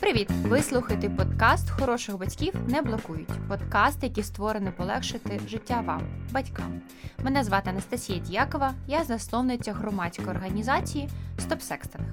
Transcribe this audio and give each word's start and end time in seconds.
Привіт! 0.00 0.28
Ви 0.42 0.62
слухаєте 0.62 1.10
подкаст 1.10 1.70
Хороших 1.70 2.18
батьків 2.18 2.54
не 2.68 2.82
блокують. 2.82 3.28
Подкаст, 3.48 4.02
який 4.02 4.24
створений 4.24 4.72
полегшити 4.76 5.40
життя 5.48 5.82
вам, 5.86 6.02
батькам. 6.32 6.80
Мене 7.24 7.44
звати 7.44 7.70
Анастасія 7.70 8.18
Діякова, 8.18 8.74
я 8.86 9.04
засновниця 9.04 9.72
громадської 9.72 10.28
організації 10.28 11.08
Стоп 11.38 11.60
Секстинг. 11.60 12.04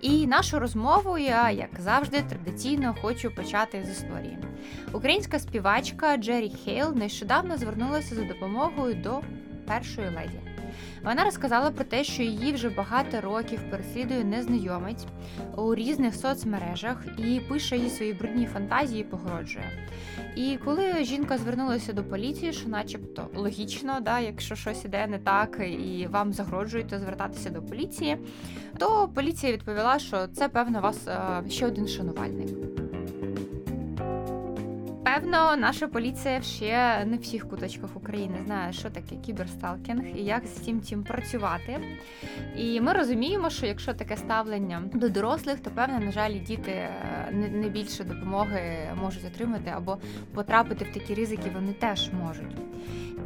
І 0.00 0.26
нашу 0.26 0.58
розмову 0.58 1.18
я, 1.18 1.50
як 1.50 1.70
завжди, 1.78 2.22
традиційно 2.22 2.94
хочу 3.02 3.34
почати 3.34 3.84
з 3.84 3.90
історії. 3.90 4.38
Українська 4.92 5.38
співачка 5.38 6.16
Джері 6.16 6.52
Хейл 6.64 6.94
нещодавно 6.94 7.56
звернулася 7.56 8.14
за 8.14 8.24
допомогою 8.24 8.94
до 8.94 9.20
першої 9.66 10.08
леді. 10.08 10.47
Вона 11.04 11.24
розказала 11.24 11.70
про 11.70 11.84
те, 11.84 12.04
що 12.04 12.22
її 12.22 12.52
вже 12.52 12.68
багато 12.68 13.20
років 13.20 13.60
переслідує 13.70 14.24
незнайомець 14.24 15.06
у 15.56 15.74
різних 15.74 16.14
соцмережах 16.14 17.04
і 17.18 17.40
пише 17.40 17.76
їй 17.76 17.90
свої 17.90 18.12
брудні 18.12 18.46
фантазії, 18.46 19.04
погроджує. 19.04 19.70
І 20.36 20.58
коли 20.64 21.04
жінка 21.04 21.38
звернулася 21.38 21.92
до 21.92 22.04
поліції, 22.04 22.52
що, 22.52 22.68
начебто, 22.68 23.28
логічно, 23.34 24.00
да, 24.00 24.20
якщо 24.20 24.54
щось 24.54 24.84
іде 24.84 25.06
не 25.06 25.18
так 25.18 25.60
і 25.60 26.06
вам 26.10 26.32
загрожують, 26.32 26.88
то 26.88 26.98
звертатися 26.98 27.50
до 27.50 27.62
поліції, 27.62 28.16
то 28.78 29.08
поліція 29.14 29.52
відповіла, 29.52 29.98
що 29.98 30.26
це 30.26 30.48
певно 30.48 30.80
вас 30.80 31.08
ще 31.48 31.66
один 31.66 31.88
шанувальник. 31.88 32.48
Напевно, 35.08 35.56
наша 35.56 35.88
поліція 35.88 36.42
ще 36.42 37.04
не 37.04 37.16
в 37.16 37.20
всіх 37.20 37.48
куточках 37.48 37.96
України 37.96 38.38
знає, 38.44 38.72
що 38.72 38.90
таке 38.90 39.16
кіберсталкінг 39.16 40.06
і 40.16 40.24
як 40.24 40.46
з 40.46 40.50
цим 40.50 40.80
цим 40.80 41.04
працювати. 41.04 41.80
І 42.56 42.80
ми 42.80 42.92
розуміємо, 42.92 43.50
що 43.50 43.66
якщо 43.66 43.94
таке 43.94 44.16
ставлення 44.16 44.82
до 44.94 45.08
дорослих, 45.08 45.60
то 45.60 45.70
певне, 45.70 45.98
на 45.98 46.12
жаль, 46.12 46.32
діти 46.46 46.70
е, 46.70 47.32
не 47.32 47.68
більше 47.68 48.04
допомоги 48.04 48.62
можуть 49.02 49.24
отримати 49.24 49.70
або 49.70 49.98
потрапити 50.34 50.84
в 50.84 50.94
такі 50.94 51.14
ризики 51.14 51.50
вони 51.54 51.72
теж 51.72 52.10
можуть. 52.12 52.56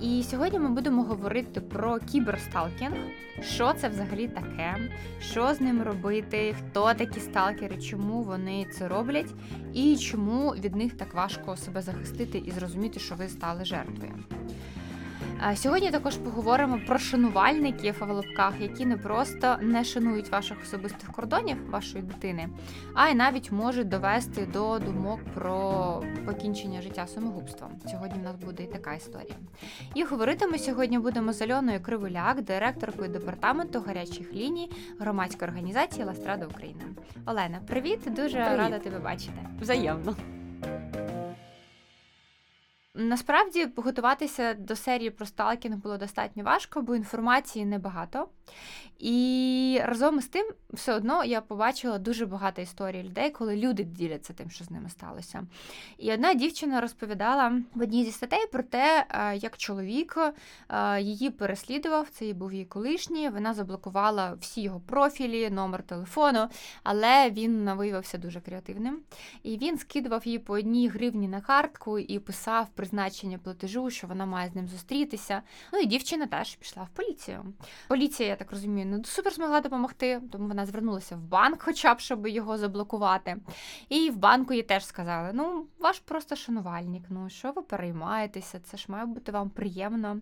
І 0.02 0.22
сьогодні 0.22 0.58
ми 0.58 0.68
будемо 0.68 1.02
говорити 1.02 1.60
про 1.60 1.98
кіберсталкінг, 1.98 2.96
що 3.40 3.72
це 3.72 3.88
взагалі 3.88 4.28
таке, 4.28 4.76
що 5.20 5.54
з 5.54 5.60
ним 5.60 5.82
робити, 5.82 6.54
хто 6.58 6.94
такі 6.94 7.20
сталкери, 7.20 7.76
чому 7.76 8.22
вони 8.22 8.66
це 8.72 8.88
роблять, 8.88 9.30
і 9.74 9.96
чому 9.96 10.50
від 10.50 10.76
них 10.76 10.96
так 10.96 11.14
важко 11.14 11.56
себе 11.56 11.71
захистити 11.80 12.38
і 12.38 12.50
зрозуміти, 12.50 13.00
що 13.00 13.14
ви 13.14 13.28
стали 13.28 13.64
жертвою. 13.64 14.12
Сьогодні 15.54 15.90
також 15.90 16.16
поговоримо 16.16 16.80
про 16.86 16.98
шанувальників 16.98 17.96
в 18.00 18.12
лапках, 18.12 18.54
які 18.60 18.86
не 18.86 18.96
просто 18.96 19.56
не 19.60 19.84
шанують 19.84 20.28
ваших 20.32 20.62
особистих 20.62 21.12
кордонів 21.12 21.70
вашої 21.70 22.04
дитини, 22.04 22.48
а 22.94 23.08
й 23.08 23.14
навіть 23.14 23.52
можуть 23.52 23.88
довести 23.88 24.46
до 24.46 24.78
думок 24.78 25.20
про 25.34 26.02
покінчення 26.26 26.82
життя 26.82 27.06
самогубством. 27.06 27.70
Сьогодні 27.90 28.20
в 28.20 28.22
нас 28.22 28.36
буде 28.36 28.62
і 28.62 28.66
така 28.66 28.94
історія. 28.94 29.34
І 29.94 30.04
говорити 30.04 30.46
ми 30.46 30.58
сьогодні 30.58 30.98
будемо 30.98 31.32
з 31.32 31.42
Альоною 31.42 31.80
Кривуляк, 31.82 32.42
директоркою 32.42 33.08
департаменту 33.08 33.80
гарячих 33.86 34.32
ліній 34.32 34.70
громадської 35.00 35.48
організації 35.50 36.04
Ластрада 36.04 36.46
України. 36.46 36.80
Олена, 37.26 37.60
привіт, 37.66 38.00
дуже 38.06 38.44
привіт. 38.44 38.58
рада 38.58 38.78
тебе 38.78 38.98
бачити. 38.98 39.38
Взаємно. 39.60 40.16
Насправді 42.94 43.68
готуватися 43.76 44.54
до 44.54 44.76
серії 44.76 45.10
про 45.10 45.26
сталкінг 45.26 45.76
було 45.76 45.98
достатньо 45.98 46.44
важко, 46.44 46.82
бо 46.82 46.96
інформації 46.96 47.64
небагато. 47.64 48.28
І 48.98 49.80
разом 49.84 50.18
із 50.18 50.26
тим, 50.26 50.46
все 50.72 50.94
одно 50.94 51.24
я 51.24 51.40
побачила 51.40 51.98
дуже 51.98 52.26
багато 52.26 52.62
історій 52.62 53.02
людей, 53.02 53.30
коли 53.30 53.56
люди 53.56 53.84
діляться 53.84 54.32
тим, 54.32 54.50
що 54.50 54.64
з 54.64 54.70
ними 54.70 54.90
сталося. 54.90 55.46
І 55.98 56.12
одна 56.12 56.34
дівчина 56.34 56.80
розповідала 56.80 57.52
в 57.74 57.82
одній 57.82 58.04
зі 58.04 58.12
статей 58.12 58.46
про 58.52 58.62
те, 58.62 59.06
е, 59.10 59.36
як 59.36 59.58
чоловік 59.58 60.18
е, 60.68 61.00
її 61.00 61.30
переслідував, 61.30 62.08
це 62.10 62.32
був 62.32 62.52
її 62.52 62.64
колишній, 62.64 63.28
вона 63.28 63.54
заблокувала 63.54 64.36
всі 64.40 64.62
його 64.62 64.80
профілі, 64.80 65.50
номер 65.50 65.82
телефону, 65.82 66.48
але 66.82 67.30
він 67.30 67.72
виявився 67.72 68.18
дуже 68.18 68.40
креативним. 68.40 69.00
І 69.42 69.58
він 69.58 69.78
скидував 69.78 70.26
її 70.26 70.38
по 70.38 70.52
одній 70.52 70.88
гривні 70.88 71.28
на 71.28 71.40
картку 71.40 71.98
і 71.98 72.18
писав 72.18 72.66
призначення 72.82 73.38
платежу, 73.38 73.90
що 73.90 74.06
вона 74.06 74.26
має 74.26 74.48
з 74.48 74.54
ним 74.54 74.68
зустрітися. 74.68 75.42
Ну 75.72 75.78
і 75.78 75.86
дівчина 75.86 76.26
теж 76.26 76.54
пішла 76.54 76.82
в 76.82 76.88
поліцію. 76.88 77.44
Поліція, 77.88 78.28
я 78.28 78.36
так 78.36 78.50
розумію, 78.50 78.86
не 78.86 79.04
супер 79.04 79.32
змогла 79.32 79.60
допомогти, 79.60 80.20
тому 80.32 80.48
вона 80.48 80.66
звернулася 80.66 81.16
в 81.16 81.20
банк, 81.20 81.62
хоча 81.62 81.94
б 81.94 82.00
щоб 82.00 82.26
його 82.26 82.58
заблокувати. 82.58 83.36
І 83.88 84.10
в 84.10 84.16
банку 84.16 84.54
їй 84.54 84.62
теж 84.62 84.86
сказали: 84.86 85.30
ну, 85.34 85.66
ваш 85.78 85.98
просто 85.98 86.36
шанувальник, 86.36 87.02
ну 87.08 87.30
що 87.30 87.52
ви 87.52 87.62
переймаєтеся? 87.62 88.60
Це 88.60 88.76
ж 88.76 88.84
має 88.88 89.06
бути 89.06 89.32
вам 89.32 89.50
приємно. 89.50 90.20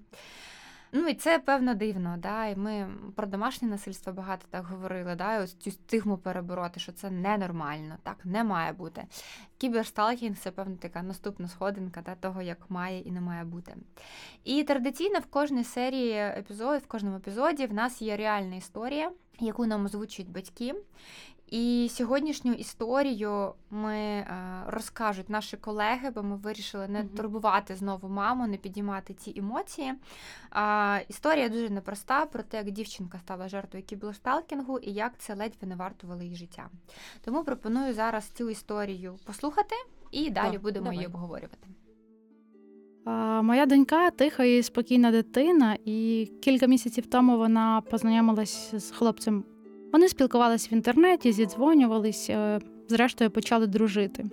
Ну 0.92 1.08
і 1.08 1.14
це 1.14 1.38
певно 1.38 1.74
дивно. 1.74 2.16
Да? 2.18 2.46
І 2.46 2.56
ми 2.56 2.88
про 3.16 3.26
домашнє 3.26 3.68
насильство 3.68 4.12
багато 4.12 4.46
так 4.50 4.64
говорили. 4.64 5.14
Да? 5.14 5.42
Ось 5.42 5.54
цю 5.54 5.70
стигму 5.70 6.18
перебороти, 6.18 6.80
що 6.80 6.92
це 6.92 7.10
ненормально, 7.10 7.96
так 8.02 8.16
не 8.24 8.44
має 8.44 8.72
бути. 8.72 9.04
Кіберсталкінг 9.58 10.36
це 10.36 10.50
певно 10.50 10.76
така 10.76 11.02
наступна 11.02 11.48
сходинка 11.48 12.02
да, 12.02 12.14
того, 12.14 12.42
як 12.42 12.70
має 12.70 13.00
і 13.00 13.10
не 13.10 13.20
має 13.20 13.44
бути. 13.44 13.76
І 14.44 14.62
традиційно 14.62 15.18
в 15.18 15.26
кожній 15.26 15.64
серії 15.64 16.12
епізодів, 16.12 16.82
в 16.82 16.86
кожному 16.86 17.16
епізоді 17.16 17.66
в 17.66 17.74
нас 17.74 18.02
є 18.02 18.16
реальна 18.16 18.56
історія, 18.56 19.10
яку 19.40 19.66
нам 19.66 19.84
озвучують 19.84 20.30
батьки. 20.30 20.74
І 21.50 21.90
сьогоднішню 21.92 22.52
історію 22.52 23.52
ми 23.70 23.96
е, 23.96 24.26
розкажуть 24.66 25.30
наші 25.30 25.56
колеги, 25.56 26.10
бо 26.14 26.22
ми 26.22 26.36
вирішили 26.36 26.88
не 26.88 27.04
турбувати 27.04 27.76
знову 27.76 28.08
маму, 28.08 28.46
не 28.46 28.56
підіймати 28.56 29.14
ці 29.14 29.34
емоції. 29.36 29.94
Історія 31.08 31.48
дуже 31.48 31.70
непроста 31.70 32.26
про 32.26 32.42
те, 32.42 32.56
як 32.56 32.70
дівчинка 32.70 33.18
стала 33.18 33.48
жертвою 33.48 33.84
кіберсталкінгу 33.84 34.78
і 34.78 34.92
як 34.92 35.12
це 35.18 35.34
ледь 35.34 35.56
не 35.62 35.76
вартувало 35.76 36.22
її 36.22 36.36
життя. 36.36 36.68
Тому 37.24 37.44
пропоную 37.44 37.94
зараз 37.94 38.24
цю 38.24 38.50
історію 38.50 39.18
послухати 39.24 39.74
і 40.10 40.30
далі 40.30 40.52
так, 40.52 40.62
будемо 40.62 40.84
давай. 40.84 40.96
її 40.96 41.06
обговорювати. 41.06 41.68
Моя 43.42 43.66
донька 43.66 44.10
тиха 44.10 44.44
і 44.44 44.62
спокійна 44.62 45.10
дитина, 45.10 45.76
і 45.84 46.30
кілька 46.42 46.66
місяців 46.66 47.06
тому 47.06 47.38
вона 47.38 47.80
познайомилась 47.80 48.74
з 48.74 48.90
хлопцем 48.90 49.44
вони 49.92 50.08
спілкувалися 50.08 50.68
в 50.70 50.74
інтернеті, 50.74 51.32
зідзвонювались, 51.32 52.30
е, 52.30 52.60
зрештою 52.88 53.30
почали 53.30 53.66
дружити. 53.66 54.24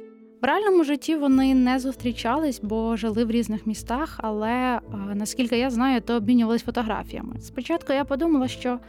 В 0.42 0.46
реальному 0.46 0.84
житті 0.84 1.16
вони 1.16 1.56
не 1.56 1.80
зустрічались, 1.80 2.60
бо 2.64 2.96
жили 2.96 3.26
в 3.26 3.32
різних 3.32 3.68
містах, 3.68 4.20
але 4.24 4.50
е, 4.50 4.80
наскільки 5.16 5.58
я 5.58 5.70
знаю, 5.70 6.02
то 6.02 6.16
обмінювались 6.16 6.64
фотографіями. 6.64 7.40
Спочатку 7.42 7.94
я 7.94 8.04
подумала, 8.06 8.48
що 8.48 8.80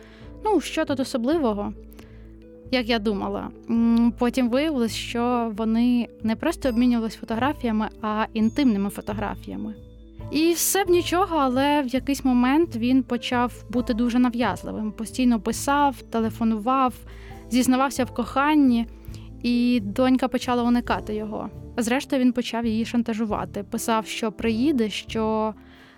ну 0.44 0.60
що 0.60 0.84
тут 0.84 1.00
особливого, 1.00 1.72
як 2.70 2.88
я 2.88 2.98
думала. 2.98 3.50
Потім 4.18 4.48
виявилось, 4.48 4.94
що 4.94 5.52
вони 5.56 6.08
не 6.22 6.36
просто 6.36 6.68
обмінювались 6.68 7.16
фотографіями, 7.16 7.88
а 8.02 8.26
інтимними 8.32 8.90
фотографіями. 8.90 9.74
І 10.30 10.52
все 10.52 10.84
б 10.84 10.90
нічого, 10.90 11.36
але 11.36 11.82
в 11.82 11.86
якийсь 11.88 12.24
момент 12.24 12.76
він 12.76 13.02
почав 13.02 13.64
бути 13.70 13.94
дуже 13.94 14.18
нав'язливим. 14.18 14.92
Постійно 14.92 15.40
писав, 15.40 16.02
телефонував, 16.02 16.94
зізнавався 17.50 18.04
в 18.04 18.14
коханні, 18.14 18.86
і 19.42 19.80
донька 19.82 20.28
почала 20.28 20.62
уникати 20.62 21.14
його. 21.14 21.50
Зрештою, 21.76 22.22
він 22.22 22.32
почав 22.32 22.66
її 22.66 22.84
шантажувати. 22.84 23.62
Писав, 23.62 24.06
що 24.06 24.32
приїде, 24.32 24.90
що 24.90 25.54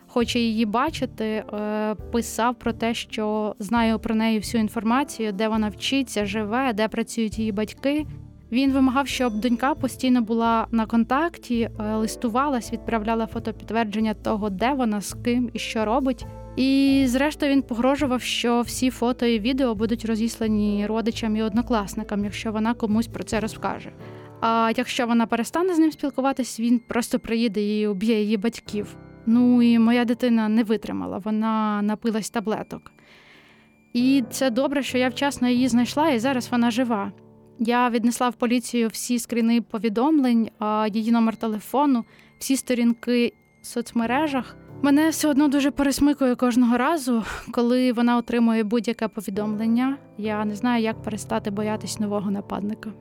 хоче 0.07 0.39
її 0.39 0.67
бачити. 0.67 1.25
Е, 1.25 1.95
писав 2.13 2.55
про 2.55 2.73
те, 2.73 2.95
що 2.95 3.55
знає 3.59 3.99
про 3.99 4.15
неї 4.15 4.39
всю 4.39 4.61
інформацію, 4.61 5.33
де 5.33 5.49
вона 5.49 5.69
вчиться, 5.69 6.27
живе, 6.27 6.73
де 6.73 6.89
працюють 6.89 7.39
її 7.39 7.53
батьки. 7.53 8.07
Він 8.53 8.73
вимагав, 8.73 9.09
щоб 9.09 9.35
донька 9.35 9.75
постійно 9.75 10.23
була 10.23 10.67
на 10.71 10.87
контакті, 10.87 11.61
е, 11.61 11.95
листувалась, 11.95 12.73
відправляла 12.73 13.27
фотопідтвердження 13.27 14.15
того, 14.15 14.51
де 14.51 14.73
вона, 14.73 15.01
з 15.01 15.17
ким 15.25 15.51
і 15.53 15.59
що 15.59 15.85
робить. 15.85 16.27
І, 16.57 17.05
зрештою, 17.09 17.53
він 17.53 17.63
погрожував, 17.63 18.23
що 18.23 18.61
всі 18.61 18.91
фото 18.91 19.27
і 19.27 19.41
відео 19.41 19.75
будуть 19.75 20.05
розіслані 20.05 20.87
родичам 20.87 21.37
і 21.37 21.43
однокласникам, 21.43 22.25
якщо 22.25 22.53
вона 22.53 22.75
комусь 22.75 23.07
про 23.07 23.25
це 23.25 23.41
розкаже. 23.41 23.93
А 24.41 24.73
якщо 24.77 25.07
вона 25.07 25.27
перестане 25.27 25.75
з 25.75 25.79
ним 25.79 25.93
спілкуватись, 25.93 26.61
він 26.61 26.79
просто 26.79 27.19
приїде 27.19 27.81
і 27.81 27.89
уб'є 27.89 28.23
її 28.23 28.37
батьків. 28.37 28.97
Ну 29.27 29.63
і 29.63 29.79
моя 29.79 30.05
дитина 30.05 30.49
не 30.49 30.65
витримала, 30.65 31.19
вона 31.19 31.83
напилась 31.83 32.31
таблеток. 32.31 32.93
І 33.93 34.25
це 34.31 34.51
добре, 34.51 34.83
що 34.83 34.99
я 34.99 35.09
вчасно 35.09 35.49
її 35.49 35.69
знайшла, 35.69 36.11
і 36.11 36.19
зараз 36.19 36.49
вона 36.51 36.71
жива. 36.71 37.13
Я 37.63 37.91
віднесла 37.91 38.29
в 38.29 38.35
поліцію 38.35 38.89
всі 38.89 39.19
скріни 39.19 39.61
повідомлень, 39.61 40.51
її 40.93 41.13
номер 41.13 41.37
телефону, 41.37 42.05
всі 42.39 42.57
сторінки 42.57 43.33
в 43.63 43.67
соцмережах. 43.67 44.57
Мене 44.83 45.11
все 45.11 45.29
одно 45.29 45.49
дуже 45.49 45.71
пересмикує 45.71 46.35
кожного 46.35 46.77
разу, 46.77 47.25
коли 47.53 47.93
вона 47.93 48.17
отримує 48.17 48.65
будь-яке 48.65 49.09
повідомлення. 49.09 49.97
Я 50.19 50.45
не 50.45 50.57
знаю, 50.57 50.83
як 50.83 51.03
перестати 51.03 51.51
боятись 51.51 52.01
нового 52.01 52.31
нападника. 52.31 52.93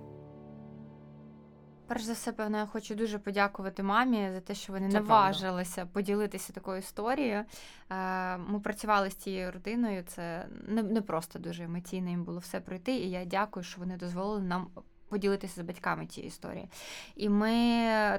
Перш 1.90 2.04
за 2.04 2.14
все, 2.14 2.32
певно, 2.32 2.58
я 2.58 2.66
хочу 2.66 2.96
дуже 2.96 3.20
подякувати 3.20 3.84
мамі 3.84 4.30
за 4.34 4.40
те, 4.40 4.56
що 4.56 4.74
вони 4.74 4.92
Це 4.92 5.00
наважилися 5.00 5.86
поділитися 5.86 6.54
такою 6.54 6.80
історією. 6.80 7.46
Е, 7.90 8.38
Ми 8.38 8.60
працювали 8.60 9.10
з 9.10 9.16
цією 9.16 9.52
родиною. 9.52 10.04
Це 10.08 10.46
не, 10.68 10.84
не 10.84 11.02
просто 11.02 11.40
дуже 11.40 11.64
емоційно 11.64 12.10
їм 12.10 12.24
було 12.24 12.40
все 12.40 12.60
пройти. 12.60 12.92
І 12.92 13.10
я 13.10 13.26
дякую, 13.26 13.64
що 13.64 13.80
вони 13.80 13.98
дозволили 13.98 14.42
нам 14.42 14.68
поділитися 15.10 15.62
з 15.62 15.66
батьками 15.66 16.06
цієї 16.06 16.28
історії. 16.28 16.70
І 17.16 17.30
ми 17.30 17.50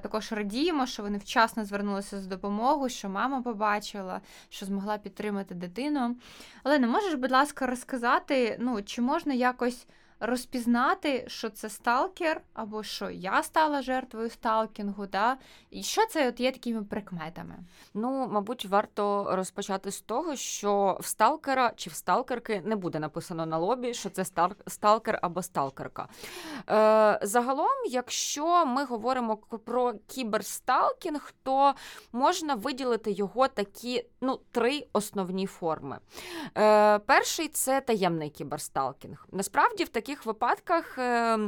також 0.03 0.33
радіємо, 0.33 0.87
що 0.87 1.03
вони 1.03 1.19
вчасно 1.19 1.65
звернулися 1.65 2.21
з 2.21 2.27
допомогою, 2.27 2.91
що 2.91 3.09
мама 3.09 3.43
побачила, 3.43 4.21
що 4.49 4.67
змогла 4.67 4.99
підтримати 4.99 5.55
дитину. 5.55 6.17
Олена, 6.65 6.87
можеш, 6.87 7.15
будь 7.15 7.33
ласка, 7.33 7.67
розказати, 7.67 8.57
ну, 8.61 8.83
чи 8.83 9.03
можна 9.03 9.35
якось 9.35 9.87
розпізнати, 10.21 11.25
що 11.29 11.51
це 11.51 11.69
сталкер, 11.69 12.41
або 12.55 12.83
що 12.83 13.11
я 13.11 13.43
стала 13.43 13.83
жертвою 13.83 14.31
сталкінгу, 14.31 15.07
да? 15.07 15.37
і 15.71 15.83
що 15.83 16.07
це 16.07 16.29
от 16.29 16.41
є 16.41 16.53
такими 16.53 16.85
прикметами? 16.85 17.55
Ну, 17.95 18.29
мабуть, 18.33 18.65
варто 18.65 19.29
розпочати 19.37 19.91
з 19.91 20.01
того, 20.01 20.37
що 20.37 20.99
в 21.01 21.07
сталкера 21.07 21.73
чи 21.77 21.91
в 21.91 21.95
сталкерки 21.95 22.63
не 22.65 22.77
буде 22.77 22.99
написано 22.99 23.47
на 23.47 23.59
лобі, 23.59 23.95
що 23.95 24.11
це 24.11 24.25
сталкер 24.67 25.19
або 25.23 25.43
сталкерка. 25.43 26.09
Е, 26.71 27.21
загалом, 27.23 27.85
якщо 27.89 28.67
ми 28.67 28.85
говоримо 28.85 29.37
про 29.37 29.95
кіберсталкінг, 30.07 31.33
то 31.43 31.75
можна 32.13 32.55
виділити 32.55 33.13
його 33.13 33.49
такі 33.49 34.05
ну, 34.21 34.41
три 34.51 34.87
основні 34.93 35.47
форми. 35.47 35.99
Е, 36.57 36.99
перший 36.99 37.49
це 37.49 37.81
таємний 37.81 38.31
кіберсталкінг. 38.31 39.27
Насправді, 39.33 39.85
в 39.85 39.89
таких 40.11 40.27
випадках 40.27 40.99
е, 40.99 41.39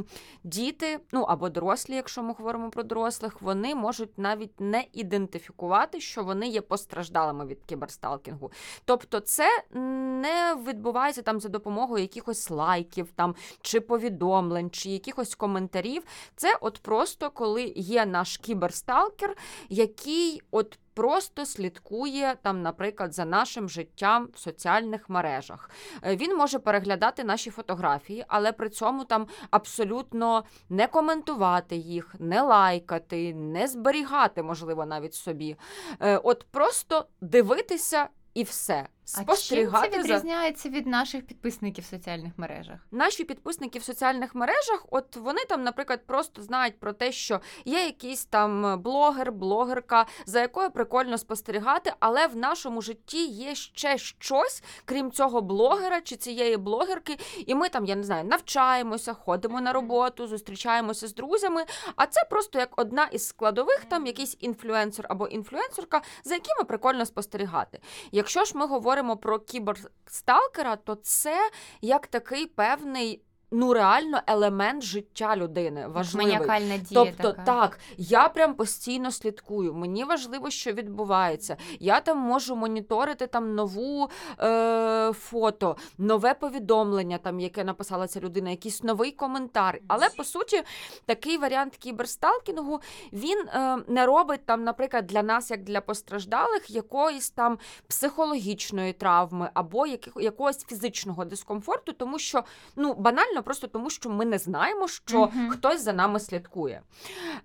діти, 0.43 0.99
ну 1.11 1.21
або 1.21 1.49
дорослі, 1.49 1.95
якщо 1.95 2.23
ми 2.23 2.33
говоримо 2.33 2.69
про 2.69 2.83
дорослих, 2.83 3.41
вони 3.41 3.75
можуть 3.75 4.17
навіть 4.17 4.59
не 4.59 4.85
ідентифікувати, 4.93 6.01
що 6.01 6.23
вони 6.23 6.47
є 6.47 6.61
постраждалими 6.61 7.45
від 7.45 7.63
кіберсталкінгу. 7.65 8.51
Тобто, 8.85 9.19
це 9.19 9.63
не 10.21 10.55
відбувається 10.67 11.21
там 11.21 11.39
за 11.39 11.49
допомогою 11.49 12.01
якихось 12.01 12.49
лайків 12.49 13.11
там 13.15 13.35
чи 13.61 13.79
повідомлень, 13.79 14.69
чи 14.69 14.89
якихось 14.89 15.35
коментарів. 15.35 16.03
Це 16.35 16.57
от 16.61 16.77
просто 16.77 17.29
коли 17.29 17.73
є 17.75 18.05
наш 18.05 18.37
кіберсталкер, 18.37 19.37
який 19.69 20.41
от. 20.51 20.79
Просто 20.93 21.45
слідкує 21.45 22.35
там, 22.41 22.61
наприклад, 22.61 23.13
за 23.13 23.25
нашим 23.25 23.69
життям 23.69 24.29
в 24.33 24.39
соціальних 24.39 25.09
мережах. 25.09 25.69
Е, 26.03 26.15
Він 26.15 26.37
може 26.37 26.59
переглядати 26.59 27.23
наші 27.23 27.49
фотографії, 27.49 28.25
але 28.27 28.51
при 28.51 28.69
цьому 28.69 29.03
там 29.03 29.27
абсолютно 29.51 30.43
не 30.69 30.87
коментувати 30.87 31.75
їх, 31.75 32.15
не 32.19 32.41
лайкати, 32.41 33.33
не 33.33 33.67
зберігати, 33.67 34.43
можливо, 34.43 34.85
навіть 34.85 35.13
собі. 35.13 35.55
Е, 35.99 36.17
От 36.17 36.45
просто 36.51 37.05
дивитися 37.21 38.07
і 38.33 38.43
все. 38.43 38.87
А 39.05 39.17
чим 39.17 39.23
Спостерігати 39.25 39.89
це 39.89 39.97
за 39.97 40.03
відрізняється 40.03 40.69
від 40.69 40.87
наших 40.87 41.25
підписників 41.25 41.83
в 41.83 41.87
соціальних 41.87 42.33
мережах? 42.37 42.79
наші 42.91 43.23
підписники 43.23 43.79
в 43.79 43.83
соціальних 43.83 44.35
мережах, 44.35 44.85
от 44.91 45.15
вони 45.15 45.45
там, 45.49 45.63
наприклад, 45.63 45.99
просто 46.05 46.41
знають 46.41 46.79
про 46.79 46.93
те, 46.93 47.11
що 47.11 47.41
є 47.65 47.85
якийсь 47.85 48.25
там 48.25 48.81
блогер, 48.81 49.31
блогерка, 49.31 50.05
за 50.25 50.41
якою 50.41 50.69
прикольно 50.71 51.17
спостерігати, 51.17 51.93
але 51.99 52.27
в 52.27 52.35
нашому 52.35 52.81
житті 52.81 53.25
є 53.25 53.55
ще 53.55 53.97
щось, 53.97 54.63
крім 54.85 55.11
цього 55.11 55.41
блогера 55.41 56.01
чи 56.01 56.15
цієї 56.15 56.57
блогерки, 56.57 57.17
і 57.45 57.55
ми 57.55 57.69
там, 57.69 57.85
я 57.85 57.95
не 57.95 58.03
знаю, 58.03 58.23
навчаємося, 58.23 59.13
ходимо 59.13 59.61
на 59.61 59.73
роботу, 59.73 60.27
зустрічаємося 60.27 61.07
з 61.07 61.13
друзями. 61.13 61.65
А 61.95 62.05
це 62.05 62.21
просто 62.29 62.59
як 62.59 62.69
одна 62.81 63.05
із 63.05 63.27
складових, 63.27 63.85
там 63.89 64.05
якийсь 64.05 64.37
інфлюенсер 64.39 65.05
або 65.09 65.27
інфлюенсерка, 65.27 66.01
за 66.23 66.33
якими 66.33 66.63
прикольно 66.67 67.05
спостерігати. 67.05 67.79
Якщо 68.11 68.45
ж 68.45 68.57
ми 68.57 68.65
говоримо 68.67 68.92
про 69.17 69.39
кіберсталкера, 69.39 70.75
то 70.75 70.95
це 70.95 71.49
як 71.81 72.07
такий 72.07 72.45
певний. 72.45 73.23
Ну, 73.55 73.73
реально 73.73 74.21
елемент 74.27 74.83
життя 74.83 75.35
людини 75.35 75.87
важливий. 75.87 76.33
Маніакальна 76.33 76.77
дія 76.77 77.05
Тобто, 77.05 77.31
така. 77.31 77.43
так, 77.43 77.79
я 77.97 78.29
прям 78.29 78.53
постійно 78.53 79.11
слідкую. 79.11 79.73
Мені 79.73 80.03
важливо, 80.03 80.49
що 80.49 80.71
відбувається. 80.71 81.57
Я 81.79 81.99
там 81.99 82.17
можу 82.17 82.55
моніторити 82.55 83.27
там 83.27 83.55
нову 83.55 84.09
е, 84.39 85.13
фото, 85.13 85.77
нове 85.97 86.33
повідомлення, 86.33 87.17
там, 87.17 87.39
яке 87.39 87.63
написала 87.63 88.07
ця 88.07 88.19
людина, 88.19 88.49
якийсь 88.49 88.83
новий 88.83 89.11
коментар. 89.11 89.79
Але 89.87 90.09
по 90.09 90.23
суті, 90.23 90.63
такий 91.05 91.37
варіант 91.37 91.75
кіберсталкінгу 91.77 92.79
він 93.13 93.39
е, 93.39 93.77
не 93.87 94.05
робить 94.05 94.45
там, 94.45 94.63
наприклад, 94.63 95.07
для 95.07 95.23
нас, 95.23 95.51
як 95.51 95.63
для 95.63 95.81
постраждалих, 95.81 96.69
якоїсь 96.69 97.29
там 97.29 97.57
психологічної 97.87 98.93
травми 98.93 99.49
або 99.53 99.87
яких, 99.87 100.13
якогось 100.15 100.65
фізичного 100.65 101.25
дискомфорту, 101.25 101.91
тому 101.91 102.19
що 102.19 102.43
ну 102.75 102.93
банально 102.93 103.42
просто 103.43 103.67
тому, 103.67 103.89
що 103.89 104.09
ми 104.09 104.25
не 104.25 104.37
знаємо, 104.37 104.87
що 104.87 105.19
Мгм. 105.25 105.49
хтось 105.49 105.81
за 105.81 105.93
нами 105.93 106.19
слідкує. 106.19 106.81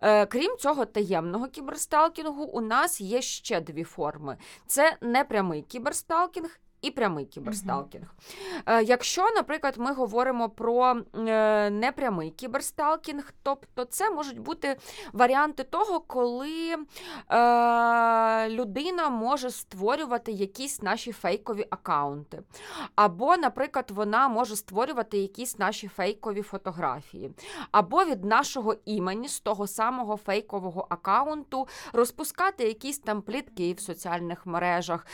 Е, 0.01 0.27
крім 0.27 0.57
цього 0.57 0.85
таємного 0.85 1.47
кіберсталкінгу, 1.49 2.45
у 2.45 2.61
нас 2.61 3.01
є 3.01 3.23
ще 3.23 3.61
дві 3.61 3.85
форми: 3.85 4.37
це 4.67 4.97
непрямий 5.01 5.63
кіберсталкінг. 5.63 6.61
І 6.83 6.91
прямий 6.91 7.25
кіберсталкінг. 7.25 8.15
Е, 8.67 8.83
якщо, 8.83 9.23
наприклад, 9.37 9.75
ми 9.79 9.93
говоримо 9.93 10.49
про 10.49 11.03
е, 11.17 11.71
непрямий 11.71 12.31
кіберсталкінг, 12.31 13.33
тобто 13.43 13.85
це 13.85 14.11
можуть 14.11 14.39
бути 14.39 14.77
варіанти 15.13 15.65
того, 15.65 16.01
коли 16.01 16.77
е, 17.31 18.49
людина 18.49 19.09
може 19.09 19.51
створювати 19.51 20.33
якісь 20.33 20.83
наші 20.83 21.13
фейкові 21.13 21.67
акаунти. 21.71 22.43
Або, 22.95 23.37
наприклад, 23.37 23.91
вона 23.91 24.29
може 24.29 24.57
створювати 24.57 25.19
якісь 25.19 25.59
наші 25.59 25.89
фейкові 25.89 26.43
фотографії, 26.43 27.31
або 27.73 28.05
від 28.05 28.25
нашого 28.25 28.75
імені 28.85 29.29
з 29.29 29.41
того 29.41 29.67
самого 29.67 30.17
фейкового 30.17 30.87
акаунту 30.91 31.69
розпускати 31.93 32.65
якісь 32.65 32.99
там 32.99 33.23
плітки 33.23 33.73
в 33.73 33.81
соціальних 33.81 34.47
мережах, 34.47 35.07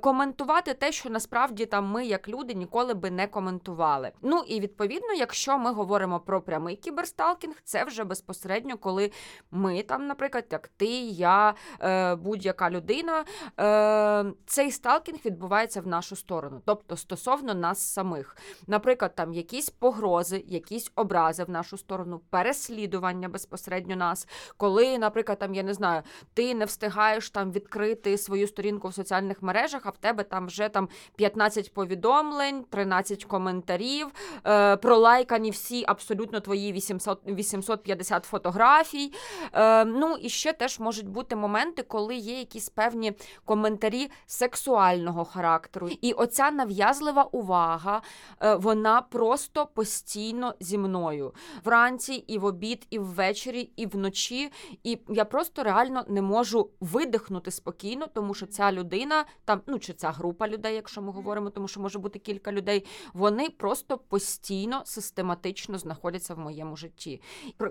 коментувати 0.00 0.74
те, 0.74 0.92
що 0.98 1.10
насправді 1.10 1.66
там 1.66 1.86
ми, 1.86 2.06
як 2.06 2.28
люди, 2.28 2.54
ніколи 2.54 2.94
би 2.94 3.10
не 3.10 3.26
коментували. 3.26 4.12
Ну 4.22 4.44
і 4.48 4.60
відповідно, 4.60 5.12
якщо 5.12 5.58
ми 5.58 5.72
говоримо 5.72 6.20
про 6.20 6.42
прямий 6.42 6.76
кіберсталкінг, 6.76 7.54
це 7.64 7.84
вже 7.84 8.04
безпосередньо, 8.04 8.76
коли 8.76 9.10
ми 9.50 9.82
там, 9.82 10.06
наприклад, 10.06 10.44
як 10.50 10.68
ти, 10.68 10.86
я, 11.08 11.54
е, 11.80 12.14
будь-яка 12.14 12.70
людина, 12.70 13.24
е, 13.60 14.32
цей 14.46 14.70
сталкінг 14.70 15.18
відбувається 15.24 15.80
в 15.80 15.86
нашу 15.86 16.16
сторону, 16.16 16.62
тобто 16.64 16.96
стосовно 16.96 17.54
нас 17.54 17.92
самих. 17.92 18.36
Наприклад, 18.66 19.14
там 19.14 19.32
якісь 19.32 19.70
погрози, 19.70 20.44
якісь 20.46 20.92
образи 20.94 21.44
в 21.44 21.50
нашу 21.50 21.78
сторону, 21.78 22.20
переслідування 22.30 23.28
безпосередньо 23.28 23.96
нас, 23.96 24.28
коли, 24.56 24.98
наприклад, 24.98 25.38
там 25.38 25.54
я 25.54 25.62
не 25.62 25.74
знаю, 25.74 26.02
ти 26.34 26.54
не 26.54 26.64
встигаєш 26.64 27.30
там 27.30 27.52
відкрити 27.52 28.18
свою 28.18 28.46
сторінку 28.46 28.88
в 28.88 28.94
соціальних 28.94 29.42
мережах, 29.42 29.82
а 29.84 29.90
в 29.90 29.96
тебе 29.96 30.24
там 30.24 30.46
вже 30.46 30.68
там 30.68 30.87
15 31.16 31.74
повідомлень, 31.74 32.64
13 32.70 33.24
коментарів, 33.24 34.06
е, 34.46 34.76
пролайкані 34.76 35.50
всі 35.50 35.84
абсолютно 35.86 36.40
твої 36.40 36.72
800, 36.72 37.20
850 37.26 38.24
фотографій. 38.24 39.12
Е, 39.52 39.84
ну 39.84 40.16
і 40.16 40.28
ще 40.28 40.52
теж 40.52 40.78
можуть 40.78 41.08
бути 41.08 41.36
моменти, 41.36 41.82
коли 41.82 42.16
є 42.16 42.38
якісь 42.38 42.68
певні 42.68 43.12
коментарі 43.44 44.10
сексуального 44.26 45.24
характеру. 45.24 45.88
І 46.00 46.12
оця 46.12 46.50
нав'язлива 46.50 47.22
увага, 47.22 48.02
е, 48.40 48.54
вона 48.54 49.02
просто 49.02 49.66
постійно 49.66 50.54
зі 50.60 50.78
мною. 50.78 51.34
Вранці, 51.64 52.14
і 52.14 52.38
в 52.38 52.44
обід, 52.44 52.86
і 52.90 52.98
ввечері, 52.98 53.70
і 53.76 53.86
вночі. 53.86 54.52
І 54.84 54.98
я 55.08 55.24
просто 55.24 55.62
реально 55.62 56.04
не 56.08 56.22
можу 56.22 56.70
видихнути 56.80 57.50
спокійно, 57.50 58.06
тому 58.06 58.34
що 58.34 58.46
ця 58.46 58.72
людина, 58.72 59.24
там, 59.44 59.60
ну 59.66 59.78
чи 59.78 59.92
ця 59.92 60.10
група 60.10 60.48
людей, 60.48 60.74
якщо 60.78 61.02
ми 61.02 61.12
говоримо, 61.12 61.50
тому 61.50 61.68
що 61.68 61.80
може 61.80 61.98
бути 61.98 62.18
кілька 62.18 62.52
людей, 62.52 62.84
вони 63.12 63.50
просто 63.50 63.98
постійно 63.98 64.82
систематично 64.84 65.78
знаходяться 65.78 66.34
в 66.34 66.38
моєму 66.38 66.76
житті. 66.76 67.20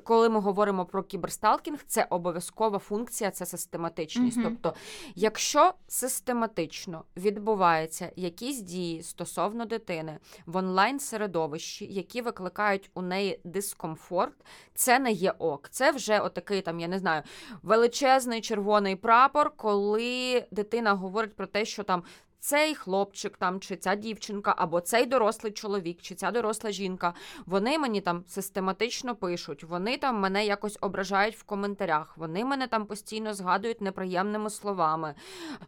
Коли 0.03 0.29
ми 0.29 0.39
говоримо 0.39 0.85
про 0.85 1.03
кіберсталкінг, 1.03 1.79
це 1.87 2.07
обов'язкова 2.09 2.79
функція, 2.79 3.31
це 3.31 3.45
систематичність. 3.45 4.37
Мгм. 4.37 4.45
Тобто, 4.45 4.79
якщо 5.15 5.73
систематично 5.87 7.03
відбуваються 7.17 8.11
якісь 8.15 8.61
дії 8.61 9.03
стосовно 9.03 9.65
дитини 9.65 10.19
в 10.45 10.55
онлайн 10.55 10.99
середовищі, 10.99 11.85
які 11.85 12.21
викликають 12.21 12.89
у 12.93 13.01
неї 13.01 13.39
дискомфорт, 13.43 14.35
це 14.73 14.99
не 14.99 15.11
є 15.11 15.31
ок. 15.31 15.69
Це 15.71 15.91
вже 15.91 16.19
отакий 16.19 16.61
там, 16.61 16.79
я 16.79 16.87
не 16.87 16.99
знаю, 16.99 17.23
величезний 17.63 18.41
червоний 18.41 18.95
прапор, 18.95 19.51
коли 19.55 20.45
дитина 20.51 20.93
говорить 20.93 21.35
про 21.35 21.47
те, 21.47 21.65
що 21.65 21.83
там 21.83 22.03
цей 22.39 22.75
хлопчик 22.75 23.37
там, 23.37 23.59
чи 23.59 23.77
ця 23.77 23.95
дівчинка, 23.95 24.55
або 24.57 24.81
цей 24.81 25.05
дорослий 25.05 25.53
чоловік, 25.53 26.01
чи 26.01 26.15
ця 26.15 26.31
доросла 26.31 26.71
жінка, 26.71 27.13
вони 27.45 27.79
мені 27.79 28.01
там 28.01 28.23
систематично 28.27 29.15
пишуть, 29.15 29.63
вони 29.63 29.97
там 29.97 30.19
мене 30.19 30.45
якось 30.45 30.77
ображають 30.81 31.35
в 31.35 31.43
коментарях, 31.43 32.17
вони 32.17 32.45
мене 32.45 32.67
там 32.67 32.85
постійно 32.85 33.33
згадують 33.33 33.81
неприємними 33.81 34.49
словами. 34.49 35.15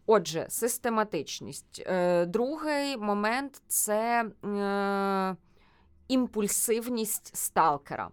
Отже, 0.05 0.45
систематичність. 0.49 1.83
Е, 1.87 2.25
Другий 2.25 2.97
момент 2.97 3.61
це. 3.67 4.25
Імпульсивність 6.09 7.35
сталкера. 7.37 8.09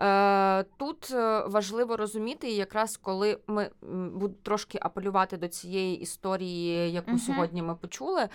Е, 0.00 0.64
Тут 0.76 1.10
е, 1.10 1.42
важливо 1.46 1.96
розуміти, 1.96 2.50
якраз 2.50 2.96
коли 2.96 3.38
ми 3.46 3.70
буду 4.12 4.34
трошки 4.42 4.78
апелювати 4.82 5.36
до 5.36 5.48
цієї 5.48 6.00
історії, 6.00 6.92
яку 6.92 7.10
угу. 7.10 7.20
сьогодні 7.20 7.62
ми 7.62 7.74
почули, 7.74 8.28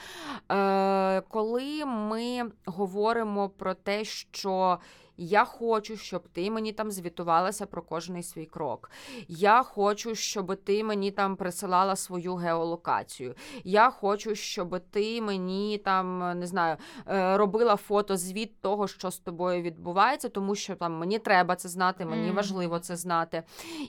е, 0.51 1.21
коли 1.21 1.85
ми 1.85 2.51
говоримо 2.65 3.49
про 3.49 3.73
те, 3.73 4.03
що 4.03 4.79
я 5.23 5.45
хочу, 5.45 5.97
щоб 5.97 6.27
ти 6.27 6.51
мені 6.51 6.71
там 6.71 6.91
звітувалася 6.91 7.65
про 7.65 7.81
кожний 7.81 8.23
свій 8.23 8.45
крок. 8.45 8.91
Я 9.27 9.63
хочу, 9.63 10.15
щоб 10.15 10.55
ти 10.63 10.83
мені 10.83 11.11
там 11.11 11.35
присилала 11.35 11.95
свою 11.95 12.35
геолокацію. 12.35 13.35
Я 13.63 13.89
хочу, 13.89 14.35
щоб 14.35 14.79
ти 14.91 15.21
мені 15.21 15.77
там 15.77 16.39
не 16.39 16.47
знаю, 16.47 16.77
е, 17.07 17.37
робила 17.37 17.75
фото 17.75 18.17
звіт 18.17 18.61
того, 18.61 18.87
що 18.87 19.11
з 19.11 19.19
тобою 19.19 19.61
відбувається, 19.61 20.29
тому 20.29 20.55
що 20.55 20.75
там 20.75 20.93
мені 20.97 21.19
треба 21.19 21.55
це 21.55 21.69
знати, 21.69 22.05
мені 22.05 22.27
Мгм. 22.27 22.35
важливо 22.35 22.79
це 22.79 22.95
знати. 22.95 23.43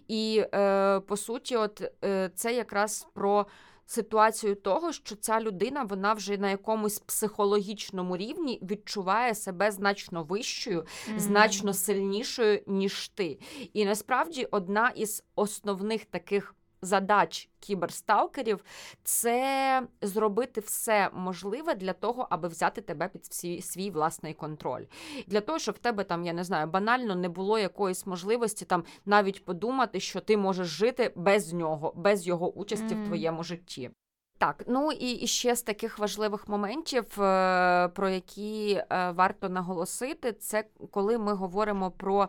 І 0.08 0.44
е, 0.54 1.00
по 1.00 1.16
суті, 1.16 1.56
от 1.56 1.82
е, 2.04 2.30
це 2.34 2.54
якраз 2.54 3.06
про 3.14 3.46
ситуацію 3.86 4.54
того, 4.54 4.92
що 4.92 5.16
ця 5.16 5.40
людина 5.40 5.82
вона 5.82 6.12
вже 6.12 6.36
на 6.38 6.50
якомусь 6.50 6.98
психологічному 6.98 8.16
рівні 8.16 8.58
відчуває 8.62 9.34
себе 9.34 9.70
значно 9.70 10.22
вищою, 10.24 10.86
Мгм. 11.08 11.18
значно 11.20 11.74
сильнішою, 11.74 12.62
ніж 12.66 13.08
ти. 13.08 13.38
І 13.72 13.84
насправді 13.84 14.44
одна 14.50 14.88
із 14.88 15.24
основних 15.36 16.04
таких. 16.04 16.54
Задач 16.84 17.48
кіберсталкерів 17.60 18.64
це 19.04 19.82
зробити 20.02 20.60
все 20.60 21.10
можливе 21.14 21.74
для 21.74 21.92
того, 21.92 22.26
аби 22.30 22.48
взяти 22.48 22.80
тебе 22.80 23.08
під 23.08 23.24
свій, 23.26 23.62
свій 23.62 23.90
власний 23.90 24.34
контроль. 24.34 24.84
Для 25.26 25.40
того, 25.40 25.58
щоб 25.58 25.74
в 25.74 25.78
тебе 25.78 26.04
там, 26.04 26.24
я 26.24 26.32
не 26.32 26.44
знаю, 26.44 26.66
банально 26.66 27.14
не 27.14 27.28
було 27.28 27.58
якоїсь 27.58 28.06
можливості 28.06 28.64
там 28.64 28.84
навіть 29.06 29.44
подумати, 29.44 30.00
що 30.00 30.20
ти 30.20 30.36
можеш 30.36 30.66
жити 30.66 31.12
без 31.16 31.52
нього, 31.52 31.92
без 31.96 32.26
його 32.26 32.52
участі 32.52 32.94
Мгм. 32.94 33.04
в 33.04 33.06
твоєму 33.06 33.44
житті. 33.44 33.90
Так, 34.38 34.64
ну 34.66 34.92
і, 34.92 35.10
і 35.12 35.26
ще 35.26 35.56
з 35.56 35.62
таких 35.62 35.98
важливих 35.98 36.48
моментів, 36.48 37.22
е, 37.22 37.88
про 37.88 38.08
які 38.08 38.72
е, 38.72 39.10
варто 39.10 39.48
наголосити, 39.48 40.32
це 40.32 40.64
коли 40.90 41.18
ми 41.18 41.34
говоримо 41.34 41.90
про 41.90 42.28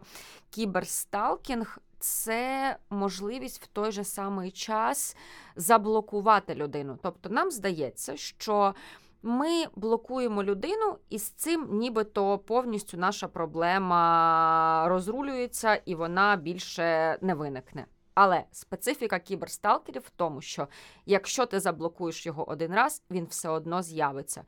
кіберсталкінг, 0.49 1.79
це 2.05 2.77
можливість 2.89 3.63
в 3.63 3.67
той 3.67 3.91
же 3.91 4.03
самий 4.03 4.51
час 4.51 5.17
заблокувати 5.55 6.55
людину. 6.55 6.97
Тобто 7.03 7.29
нам 7.29 7.51
здається, 7.51 8.17
що 8.17 8.75
ми 9.23 9.65
блокуємо 9.75 10.43
людину, 10.43 10.97
і 11.09 11.19
з 11.19 11.29
цим 11.29 11.67
нібито 11.71 12.37
повністю 12.37 12.97
наша 12.97 13.27
проблема 13.27 14.85
розрулюється 14.89 15.75
і 15.75 15.95
вона 15.95 16.35
більше 16.35 17.17
не 17.21 17.33
виникне. 17.33 17.85
Але 18.15 18.43
специфіка 18.51 19.19
кіберсталкерів 19.19 20.01
в 20.01 20.09
тому, 20.09 20.41
що 20.41 20.67
якщо 21.05 21.45
ти 21.45 21.59
заблокуєш 21.59 22.25
його 22.25 22.49
один 22.49 22.73
раз, 22.73 23.03
він 23.11 23.25
все 23.25 23.49
одно 23.49 23.81
з'явиться. 23.81 24.43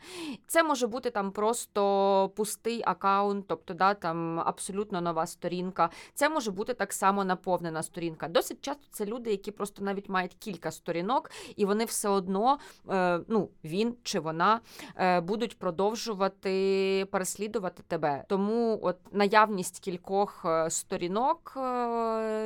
Це 0.48 0.64
може 0.64 0.88
бути 0.88 1.10
там 1.10 1.32
просто 1.32 2.32
пустий 2.36 2.82
аккаунт, 2.86 3.48
тобто 3.48 3.74
да, 3.74 3.94
там 3.94 4.40
абсолютно 4.40 5.02
нова 5.02 5.28
сторінка. 5.28 5.90
Це 6.14 6.30
може 6.30 6.52
бути 6.52 6.74
так 6.74 6.94
само 6.94 7.26
наповнена 7.26 7.84
сторінка. 7.84 8.28
Досить 8.28 8.62
часто 8.62 8.84
це 8.92 9.06
люди, 9.06 9.32
які 9.32 9.52
просто 9.52 9.84
навіть 9.84 10.10
мають 10.10 10.36
кілька 10.40 10.72
сторінок, 10.72 11.32
і 11.56 11.66
вони 11.66 11.86
все 11.86 12.10
одно, 12.10 12.60
е, 12.90 13.20
ну 13.28 13.50
він 13.64 13.96
чи 14.04 14.20
вона 14.20 14.60
е, 14.96 15.22
будуть 15.22 15.60
продовжувати 15.60 17.08
переслідувати 17.12 17.84
тебе. 17.88 18.24
Тому 18.30 18.80
от 18.82 18.98
наявність 19.12 19.80
кількох 19.80 20.46
е, 20.46 20.70
сторінок 20.70 21.58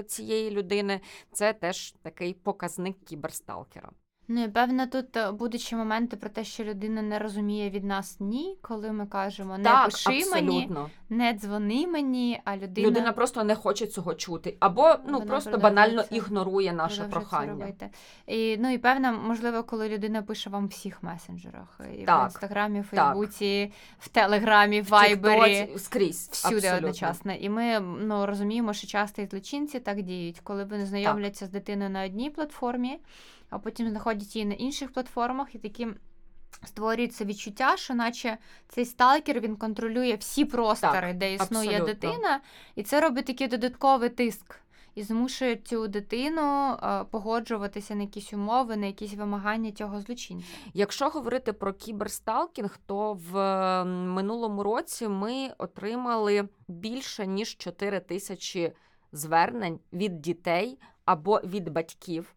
цієї 0.08 0.52
людини 0.52 1.02
це 1.32 1.54
теж 1.54 1.92
такий 2.02 2.34
показник 2.34 3.04
кіберсталкера. 3.06 3.92
Ну 4.34 4.44
і 4.44 4.48
певно, 4.48 4.88
тут 4.88 5.18
е, 5.18 5.32
будуть 5.32 5.62
ще 5.62 5.76
моменти 5.76 6.18
про 6.18 6.30
те, 6.30 6.44
що 6.44 6.64
людина 6.64 7.02
не 7.02 7.20
розуміє 7.20 7.70
від 7.70 7.84
нас 7.84 8.18
ні, 8.20 8.58
коли 8.62 8.92
ми 8.92 9.06
кажемо 9.06 9.58
не 9.58 9.64
так, 9.64 9.86
пиши 9.86 10.24
мені, 10.32 10.70
не 11.10 11.34
дзвони 11.34 11.88
мені, 11.88 12.42
а 12.46 12.58
людина, 12.58 12.88
Людина 12.88 13.12
просто 13.12 13.44
не 13.44 13.56
хоче 13.56 13.88
цього 13.88 14.14
чути, 14.14 14.58
або 14.60 14.96
ну 15.08 15.14
Вона 15.14 15.26
просто 15.26 15.58
банально 15.58 16.04
це- 16.04 16.16
ігнорує 16.16 16.74
наше 16.74 17.02
це 17.02 17.08
прохання. 17.08 17.74
І, 18.28 18.58
ну 18.58 18.74
і 18.74 18.78
певно, 18.78 19.14
можливо, 19.14 19.64
коли 19.64 19.90
людина 19.90 20.22
пише 20.22 20.50
вам 20.50 20.66
в 20.66 20.70
всіх 20.70 21.04
месенджерах, 21.04 21.80
і 22.00 22.04
Так, 22.04 22.22
в 22.22 22.26
інстаграмі, 22.26 22.82
в 22.82 22.84
Фейсбуці, 22.84 23.72
в 24.00 24.08
Телеграмі, 24.08 24.82
в 24.82 24.88
Вайбері. 24.90 25.70
Скрізь 25.78 26.30
Всюди 26.32 26.56
абсолютно. 26.56 26.78
одночасно. 26.78 27.34
І 27.34 27.50
ми 27.50 27.80
ну, 27.80 28.26
розуміємо, 28.26 28.74
що 28.74 28.88
часто 28.88 29.22
і 29.22 29.26
злочинці 29.26 29.80
так 29.80 30.02
діють, 30.02 30.40
коли 30.44 30.64
вони 30.64 30.86
знайомляться 30.86 31.46
з 31.46 31.50
дитиною 31.50 31.90
на 31.90 32.06
одній 32.06 32.30
платформі, 32.30 33.00
а 33.52 33.60
потім 33.60 33.90
знаходять 33.90 34.36
її 34.36 34.46
на 34.46 34.54
інших 34.54 34.94
платформах, 34.94 35.56
і 35.56 35.58
таким 35.60 35.96
створюється 36.66 37.26
відчуття, 37.26 37.78
що 37.78 37.94
наче 37.94 38.38
цей 38.68 38.86
сталкер 38.86 39.40
він 39.40 39.56
контролює 39.56 40.16
всі 40.16 40.46
простори, 40.46 41.08
Так, 41.08 41.18
де 41.18 41.34
існує 41.34 41.70
абсолютно. 41.70 41.86
дитина, 41.86 42.40
і 42.76 42.84
це 42.84 43.02
робить 43.02 43.26
такий 43.26 43.48
додатковий 43.48 44.10
тиск. 44.10 44.56
І 44.96 45.04
змушує 45.04 45.56
цю 45.56 45.88
дитину 45.88 46.74
е, 46.74 47.04
погоджуватися 47.04 47.96
на 47.96 48.02
якісь 48.02 48.34
умови, 48.34 48.78
на 48.78 48.86
якісь 48.86 49.14
вимагання 49.14 49.72
цього 49.72 50.02
злочинця. 50.02 50.46
Якщо 50.74 51.10
говорити 51.10 51.54
про 51.54 51.74
кіберсталкінг, 51.74 52.80
то 52.86 53.14
в 53.14 53.38
е, 53.38 53.86
минулому 53.86 54.64
році 54.64 55.08
ми 55.08 55.50
отримали 55.58 56.48
більше 56.68 57.28
ніж 57.28 57.58
4 57.58 58.00
тисячі 58.00 58.74
звернень 59.12 59.80
від 59.94 60.22
дітей 60.22 60.78
або 61.06 61.40
від 61.44 61.70
батьків 61.70 62.36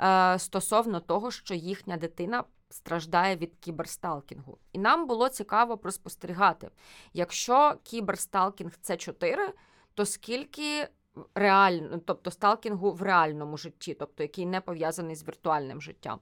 е, 0.00 0.38
стосовно 0.38 1.00
того, 1.00 1.30
що 1.30 1.54
їхня 1.54 1.96
дитина. 1.96 2.44
Страждає 2.70 3.36
від 3.36 3.54
кіберсталкінгу. 3.60 4.58
І 4.72 4.78
нам 4.78 5.06
було 5.06 5.28
цікаво 5.28 5.78
проспостерігати, 5.78 6.70
якщо 7.12 7.78
кіберсталкінг 7.82 8.72
це 8.80 8.96
4, 8.96 9.52
то 9.94 10.06
скільки 10.06 10.88
реально, 11.34 12.00
тобто 12.06 12.30
сталкінгу 12.30 12.92
в 12.92 13.02
реальному 13.02 13.56
житті, 13.56 13.94
тобто 13.94 14.22
який 14.22 14.46
не 14.46 14.60
пов'язаний 14.60 15.16
з 15.16 15.28
віртуальним 15.28 15.80
життям. 15.80 16.18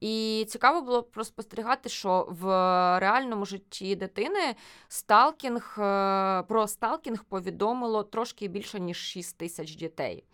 І 0.00 0.46
цікаво 0.48 0.80
було 0.80 1.02
проспостерігати, 1.02 1.88
що 1.88 2.26
в 2.30 2.44
реальному 3.00 3.44
житті 3.44 3.96
дитини 3.96 4.54
сталкінг 4.88 5.76
е, 5.78 6.42
про 6.42 6.66
сталкінг 6.66 7.24
повідомило 7.24 8.02
трошки 8.02 8.48
більше 8.48 8.80
ніж 8.80 8.96
6 8.96 9.38
тисяч 9.38 9.76
дітей. 9.76 10.24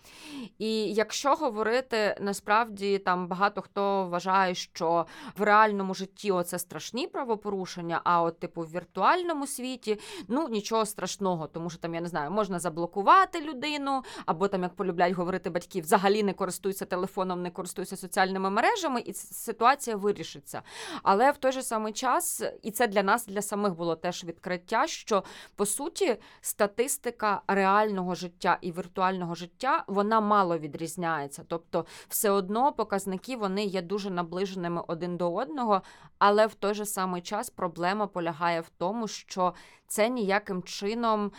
І 0.58 0.92
якщо 0.92 1.34
говорити, 1.34 2.16
насправді 2.20 2.99
там 2.99 3.28
багато 3.28 3.62
хто 3.62 4.06
вважає, 4.06 4.54
що 4.54 5.06
в 5.37 5.42
реальному 5.42 5.94
житті 5.94 6.32
оце 6.32 6.58
страшні 6.58 7.06
правопорушення, 7.06 8.00
а 8.04 8.23
от 8.23 8.38
типу 8.38 8.62
в 8.62 8.70
віртуальному 8.70 9.46
світі 9.46 10.00
ну 10.28 10.49
нічого 10.49 10.87
страшного, 10.87 11.46
тому 11.46 11.70
що 11.70 11.78
там 11.78 11.94
я 11.94 12.00
не 12.00 12.08
знаю, 12.08 12.30
можна 12.30 12.58
заблокувати 12.58 13.40
людину, 13.40 13.93
або 14.26 14.48
там, 14.48 14.62
як 14.62 14.74
полюблять 14.74 15.12
говорити 15.12 15.50
батьки, 15.50 15.80
взагалі 15.80 16.22
не 16.22 16.32
користуйся 16.32 16.84
телефоном, 16.84 17.42
не 17.42 17.50
користуйся 17.50 17.96
соціальними 17.96 18.50
мережами, 18.50 19.00
і 19.00 19.14
ситуація 19.14 19.96
вирішиться. 19.96 20.62
Але 21.02 21.30
в 21.30 21.36
той 21.36 21.52
же 21.52 21.62
самий 21.62 21.92
час, 21.92 22.42
і 22.62 22.70
це 22.70 22.86
для 22.86 23.02
нас, 23.02 23.26
для 23.26 23.42
самих 23.42 23.74
було 23.74 23.96
теж 23.96 24.24
відкриття, 24.24 24.86
що 24.86 25.24
по 25.56 25.66
суті 25.66 26.16
статистика 26.40 27.42
реального 27.46 28.14
життя 28.14 28.58
і 28.60 28.72
віртуального 28.72 29.34
життя 29.34 29.84
вона 29.86 30.20
мало 30.20 30.58
відрізняється. 30.58 31.44
Тобто, 31.48 31.86
все 32.08 32.30
одно 32.30 32.72
показники 32.72 33.36
вони 33.36 33.64
є 33.64 33.82
дуже 33.82 34.10
наближеними 34.10 34.82
один 34.86 35.16
до 35.16 35.34
одного, 35.34 35.82
але 36.18 36.46
в 36.46 36.54
той 36.54 36.74
же 36.74 36.86
самий 36.86 37.22
час 37.22 37.50
проблема 37.50 38.06
полягає 38.06 38.60
в 38.60 38.68
тому, 38.78 39.08
що 39.08 39.54
це 39.86 40.08
ніяким 40.08 40.62
чином 40.62 41.32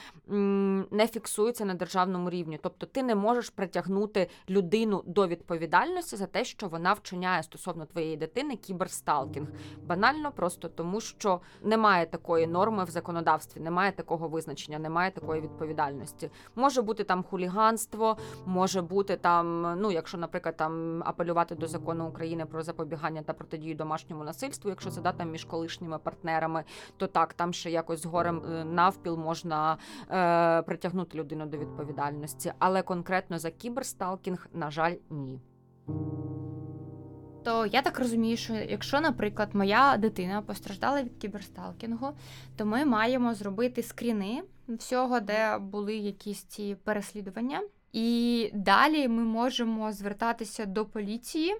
не 0.91 1.07
фіксується 1.07 1.65
на 1.65 1.73
державному 1.73 2.29
рівні. 2.29 2.44
Рівні. 2.45 2.59
Тобто 2.61 2.85
ти 2.85 3.03
не 3.03 3.15
можеш 3.15 3.49
притягнути 3.49 4.29
людину 4.49 5.03
до 5.05 5.27
відповідальності 5.27 6.15
за 6.15 6.25
те, 6.25 6.43
що 6.45 6.67
вона 6.67 6.93
вчиняє 6.93 7.43
стосовно 7.43 7.85
твоєї 7.85 8.17
дитини 8.17 8.55
кіберсталкінг. 8.55 9.47
Банально 9.87 10.31
просто 10.31 10.69
тому, 10.69 11.01
що 11.01 11.41
немає 11.63 12.05
такої 12.05 12.47
норми 12.47 12.83
в 12.83 12.89
законодавстві, 12.89 13.61
немає 13.61 13.91
такого 13.91 14.27
визначення, 14.27 14.79
немає 14.79 15.11
такої 15.11 15.41
відповідальності. 15.41 16.29
Може 16.55 16.81
бути 16.81 17.03
там 17.03 17.23
хуліганство, 17.23 18.17
може 18.45 18.81
бути 18.81 19.17
там, 19.17 19.75
ну 19.81 19.91
якщо, 19.91 20.17
наприклад, 20.17 20.57
там 20.57 21.03
апелювати 21.05 21.55
до 21.55 21.67
закону 21.67 22.07
України 22.07 22.45
про 22.45 22.63
запобігання 22.63 23.21
та 23.21 23.33
протидію 23.33 23.75
домашньому 23.75 24.23
насильству, 24.23 24.69
якщо 24.69 24.91
це 24.91 25.01
да, 25.01 25.11
там 25.11 25.31
між 25.31 25.45
колишніми 25.45 25.97
партнерами, 25.97 26.63
то 26.97 27.07
так 27.07 27.33
там 27.33 27.53
ще 27.53 27.71
якось 27.71 28.01
згорем 28.01 28.41
е, 28.45 28.65
навпіл 28.65 29.17
можна 29.17 29.77
е, 30.11 30.61
притягнути 30.61 31.17
людину 31.17 31.45
до 31.45 31.57
відповідальності, 31.57 32.34
але 32.59 32.81
конкретно 32.81 33.39
за 33.39 33.51
кіберсталкінг, 33.51 34.47
на 34.53 34.71
жаль, 34.71 34.95
ні. 35.09 35.39
То 37.43 37.65
я 37.65 37.81
так 37.81 37.99
розумію, 37.99 38.37
що 38.37 38.53
якщо, 38.53 39.01
наприклад, 39.01 39.49
моя 39.53 39.97
дитина 39.97 40.41
постраждала 40.41 41.03
від 41.03 41.17
кіберсталкінгу, 41.17 42.07
то 42.55 42.65
ми 42.65 42.85
маємо 42.85 43.33
зробити 43.33 43.83
скріни 43.83 44.43
всього, 44.67 45.19
де 45.19 45.57
були 45.57 45.95
якісь 45.95 46.43
ці 46.43 46.75
переслідування. 46.83 47.61
І 47.93 48.49
далі 48.53 49.07
ми 49.07 49.23
можемо 49.23 49.91
звертатися 49.91 50.65
до 50.65 50.85
поліції, 50.85 51.55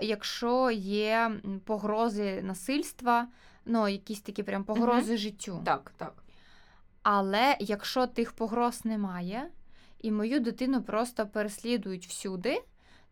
якщо 0.00 0.70
є 0.70 1.30
погрози 1.64 2.42
насильства, 2.42 3.28
ну 3.64 3.88
якісь 3.88 4.20
такі 4.20 4.42
прям 4.42 4.64
погрози 4.64 5.16
життю. 5.16 5.62
Так, 5.64 5.92
так. 5.96 6.22
Але 7.02 7.56
якщо 7.60 8.06
тих 8.06 8.32
погроз 8.32 8.84
немає, 8.84 9.50
і 10.00 10.10
мою 10.10 10.40
дитину 10.40 10.82
просто 10.82 11.26
переслідують 11.26 12.06
всюди, 12.06 12.62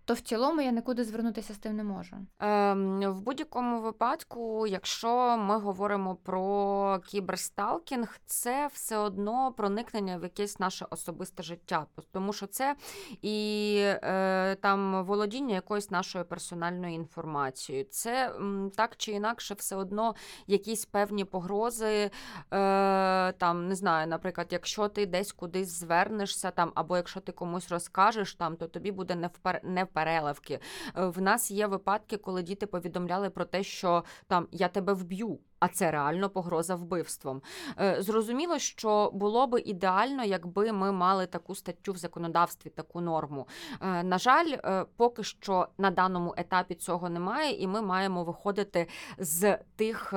то 0.07 0.15
в 0.15 0.21
цілому 0.21 0.61
я 0.61 0.71
нікуди 0.71 1.05
звернутися 1.05 1.55
з 1.55 1.59
тим 1.59 1.77
не 1.77 1.85
можу. 1.85 2.17
Ем, 2.39 3.01
в 3.01 3.21
будь-якому 3.21 3.81
випадку, 3.81 4.67
якщо 4.67 5.37
ми 5.37 5.59
говоримо 5.59 6.15
про 6.15 6.99
кіберсталкінг, 7.07 8.19
це 8.27 8.69
все 8.73 8.97
одно 8.97 9.53
проникнення 9.53 10.19
в 10.19 10.23
якесь 10.23 10.59
наше 10.61 10.87
особисте 10.91 11.43
життя, 11.43 11.87
тому 12.13 12.33
що 12.33 12.47
це 12.47 12.77
і 13.23 13.77
е, 13.83 14.55
там 14.55 15.05
володіння 15.05 15.55
якоюсь 15.55 15.91
нашою 15.91 16.25
персональною 16.25 16.95
інформацією. 16.95 17.85
Це 17.85 18.33
так 18.77 18.97
чи 18.97 19.13
інакше, 19.13 19.55
все 19.55 19.77
одно 19.77 20.15
якісь 20.47 20.85
певні 20.85 21.25
погрози. 21.25 21.87
Е, 21.87 22.11
там 23.33 23.69
не 23.69 23.75
знаю, 23.75 24.07
наприклад, 24.07 24.47
якщо 24.51 24.89
ти 24.89 25.07
десь 25.07 25.33
кудись 25.33 25.69
звернешся, 25.69 26.51
там 26.51 26.73
або 26.75 26.97
якщо 26.97 27.21
ти 27.21 27.33
комусь 27.33 27.69
розкажеш, 27.69 28.35
там 28.35 28.57
то 28.57 28.67
тобі 28.69 28.93
буде 28.93 29.15
не 29.15 29.27
впер 29.27 29.61
не 29.63 29.85
переливки. 29.97 30.59
Е, 30.97 31.07
В 31.07 31.21
нас 31.21 31.50
є 31.50 31.67
випадки, 31.67 32.17
коли 32.17 32.43
діти 32.43 32.67
повідомляли 32.67 33.31
про 33.31 33.45
те, 33.45 33.62
що 33.62 34.05
там 34.26 34.49
я 34.53 34.69
тебе 34.69 34.93
вб'ю. 34.93 35.38
А 35.61 35.69
це 35.69 35.91
реально 35.91 36.31
погроза 36.31 36.75
вбивством. 36.75 37.43
Е, 37.81 38.03
Зрозуміло, 38.03 38.59
що 38.59 39.11
було 39.15 39.47
би 39.47 39.61
ідеально, 39.61 40.25
якби 40.25 40.73
ми 40.73 40.93
мали 40.93 41.27
таку 41.27 41.55
статтю 41.55 41.93
в 41.93 41.97
законодавстві, 41.97 42.71
таку 42.71 43.01
норму. 43.01 43.49
Е, 43.81 44.03
На 44.03 44.19
жаль, 44.19 44.57
е, 44.65 44.85
поки 44.97 45.23
що 45.23 45.69
на 45.79 45.91
даному 45.91 46.35
етапі 46.37 46.75
цього 46.75 47.09
немає, 47.09 47.63
і 47.63 47.67
ми 47.67 47.83
маємо 47.83 48.25
виходити 48.25 48.89
з 49.19 49.59
тих 49.77 50.13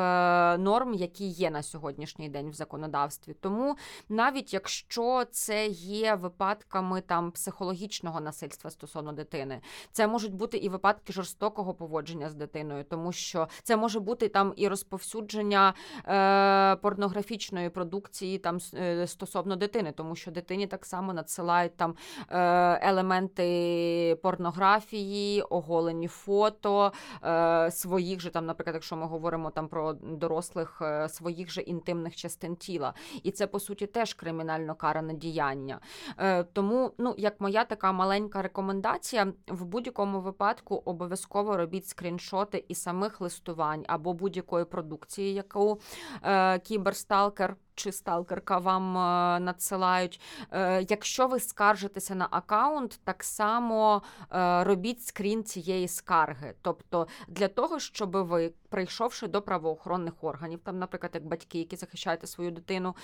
норм, 0.59 0.93
які 0.93 1.27
є 1.27 1.49
на 1.49 1.63
сьогоднішній 1.63 2.29
день 2.29 2.49
в 2.49 2.53
законодавстві. 2.53 3.33
Тому 3.33 3.75
навіть 4.09 4.53
якщо 4.53 5.25
це 5.31 5.67
є 5.67 6.15
випадками 6.15 7.01
там 7.01 7.31
психологічного 7.31 8.21
насильства 8.21 8.69
стосовно 8.69 9.11
дитини, 9.11 9.61
це 9.91 10.07
можуть 10.07 10.33
бути 10.33 10.57
і 10.57 10.69
випадки 10.69 11.13
жорстокого 11.13 11.73
поводження 11.73 12.29
з 12.29 12.35
дитиною, 12.35 12.83
тому 12.83 13.11
що 13.11 13.47
це 13.63 13.77
може 13.77 13.99
бути 13.99 14.27
там 14.27 14.53
і 14.55 14.67
розповсюдження 14.67 15.28
е, 15.35 16.75
порнографічної 16.75 17.69
продукції 17.69 18.37
там 18.37 18.57
е, 18.73 19.07
стосовно 19.07 19.55
дитини, 19.55 19.91
тому 19.91 20.15
що 20.15 20.31
дитині 20.31 20.67
так 20.67 20.85
само 20.85 21.13
надсилають 21.13 21.77
там 21.77 21.95
е, 22.29 22.89
елементи 22.89 24.17
порнографії, 24.23 25.41
оголені 25.41 26.07
фото 26.07 26.93
е, 27.23 27.71
своїх 27.71 28.19
же 28.19 28.29
там, 28.29 28.45
наприклад, 28.45 28.75
якщо 28.75 28.95
ми 28.95 29.05
говоримо 29.05 29.49
там 29.49 29.67
про 29.67 29.93
дорослих 29.93 30.81
е, 30.81 31.09
своїх 31.09 31.51
же 31.51 31.61
інтимних 31.61 32.15
частин 32.15 32.55
тіла, 32.55 32.93
і 33.23 33.31
це 33.31 33.47
по 33.47 33.59
суті 33.59 33.87
теж 33.87 34.13
кримінально 34.13 34.75
каране 34.75 35.13
діяння. 35.13 35.79
Е, 36.17 36.43
тому, 36.43 36.91
ну 36.97 37.15
як 37.17 37.41
моя 37.41 37.63
така 37.63 37.91
маленька 37.91 38.41
рекомендація, 38.41 39.33
в 39.47 39.65
будь-якому 39.65 40.21
випадку 40.21 40.81
обов'язково 40.85 41.57
робіть 41.57 41.87
скріншоти 41.87 42.65
і 42.67 42.75
самих 42.75 43.21
листувань 43.21 43.85
або 43.87 44.13
будь-якої 44.13 44.65
продукції, 44.65 45.18
яку 45.23 45.79
е, 46.23 46.59
кіберсталкер. 46.59 47.55
Чи 47.79 47.91
сталкерка 47.91 48.57
вам 48.57 48.97
е, 48.97 49.39
надсилають. 49.39 50.21
Е, 50.51 50.85
якщо 50.89 51.27
ви 51.27 51.39
скаржитеся 51.39 52.15
на 52.15 52.27
аккаунт, 52.31 52.99
так 53.03 53.23
само 53.23 54.01
е, 54.31 54.63
робіть 54.63 55.05
скрін 55.05 55.43
цієї 55.43 55.87
скарги. 55.87 56.53
Тобто 56.61 57.07
для 57.27 57.47
того, 57.47 57.79
щоб 57.79 58.11
ви, 58.11 58.53
прийшовши 58.69 59.27
до 59.27 59.41
правоохоронних 59.41 60.13
органів, 60.21 60.59
там, 60.63 60.79
наприклад, 60.79 61.11
як 61.13 61.25
батьки, 61.25 61.57
які 61.59 61.75
захищаєте 61.75 62.27
свою 62.27 62.51
дитину, 62.51 62.95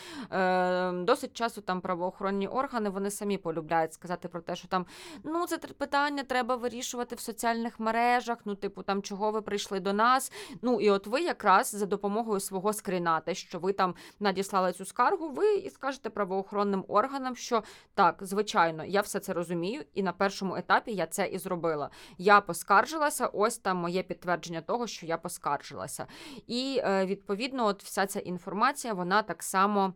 досить 0.93 1.33
часто 1.33 1.61
там 1.61 1.81
правоохоронні 1.81 2.47
органи 2.47 2.89
вони 2.89 3.11
самі 3.11 3.37
полюбляють 3.37 3.93
сказати 3.93 4.27
про 4.27 4.41
те, 4.41 4.55
що 4.55 4.67
там 4.67 4.85
ну 5.23 5.47
це 5.47 5.57
питання 5.57 6.23
треба 6.23 6.55
вирішувати 6.55 7.15
в 7.15 7.19
соціальних 7.19 7.79
мережах. 7.79 8.37
Ну, 8.45 8.55
типу, 8.55 8.83
там 8.83 9.01
чого 9.01 9.31
ви 9.31 9.41
прийшли 9.41 9.79
до 9.79 9.93
нас. 9.93 10.31
Ну 10.61 10.81
і 10.81 10.89
от 10.89 11.07
ви 11.07 11.21
якраз 11.21 11.75
за 11.75 11.85
допомогою 11.85 12.39
свого 12.39 12.73
скріна, 12.73 13.19
те, 13.19 13.35
що 13.35 13.59
ви 13.59 13.73
там 13.73 13.95
надіслали 14.19 14.64
цю 14.73 14.85
скаргу, 14.85 15.29
ви 15.29 15.55
і 15.55 15.69
скажете 15.69 16.09
правоохоронним 16.09 16.85
органам, 16.87 17.35
що 17.35 17.63
так, 17.93 18.17
звичайно, 18.21 18.85
я 18.85 19.01
все 19.01 19.19
це 19.19 19.33
розумію, 19.33 19.83
і 19.93 20.03
на 20.03 20.11
першому 20.11 20.55
етапі 20.55 20.91
я 20.91 21.07
це 21.07 21.27
і 21.27 21.37
зробила. 21.37 21.89
Я 22.17 22.41
поскаржилася, 22.41 23.27
ось 23.27 23.57
там 23.57 23.77
моє 23.77 24.03
підтвердження 24.03 24.61
того, 24.61 24.87
що 24.87 25.05
я 25.05 25.17
поскаржилася. 25.17 26.07
І 26.47 26.81
е, 26.83 27.05
відповідно, 27.05 27.65
от 27.65 27.83
вся 27.83 28.05
ця 28.05 28.19
інформація, 28.19 28.93
вона 28.93 29.23
так 29.23 29.43
само. 29.43 29.93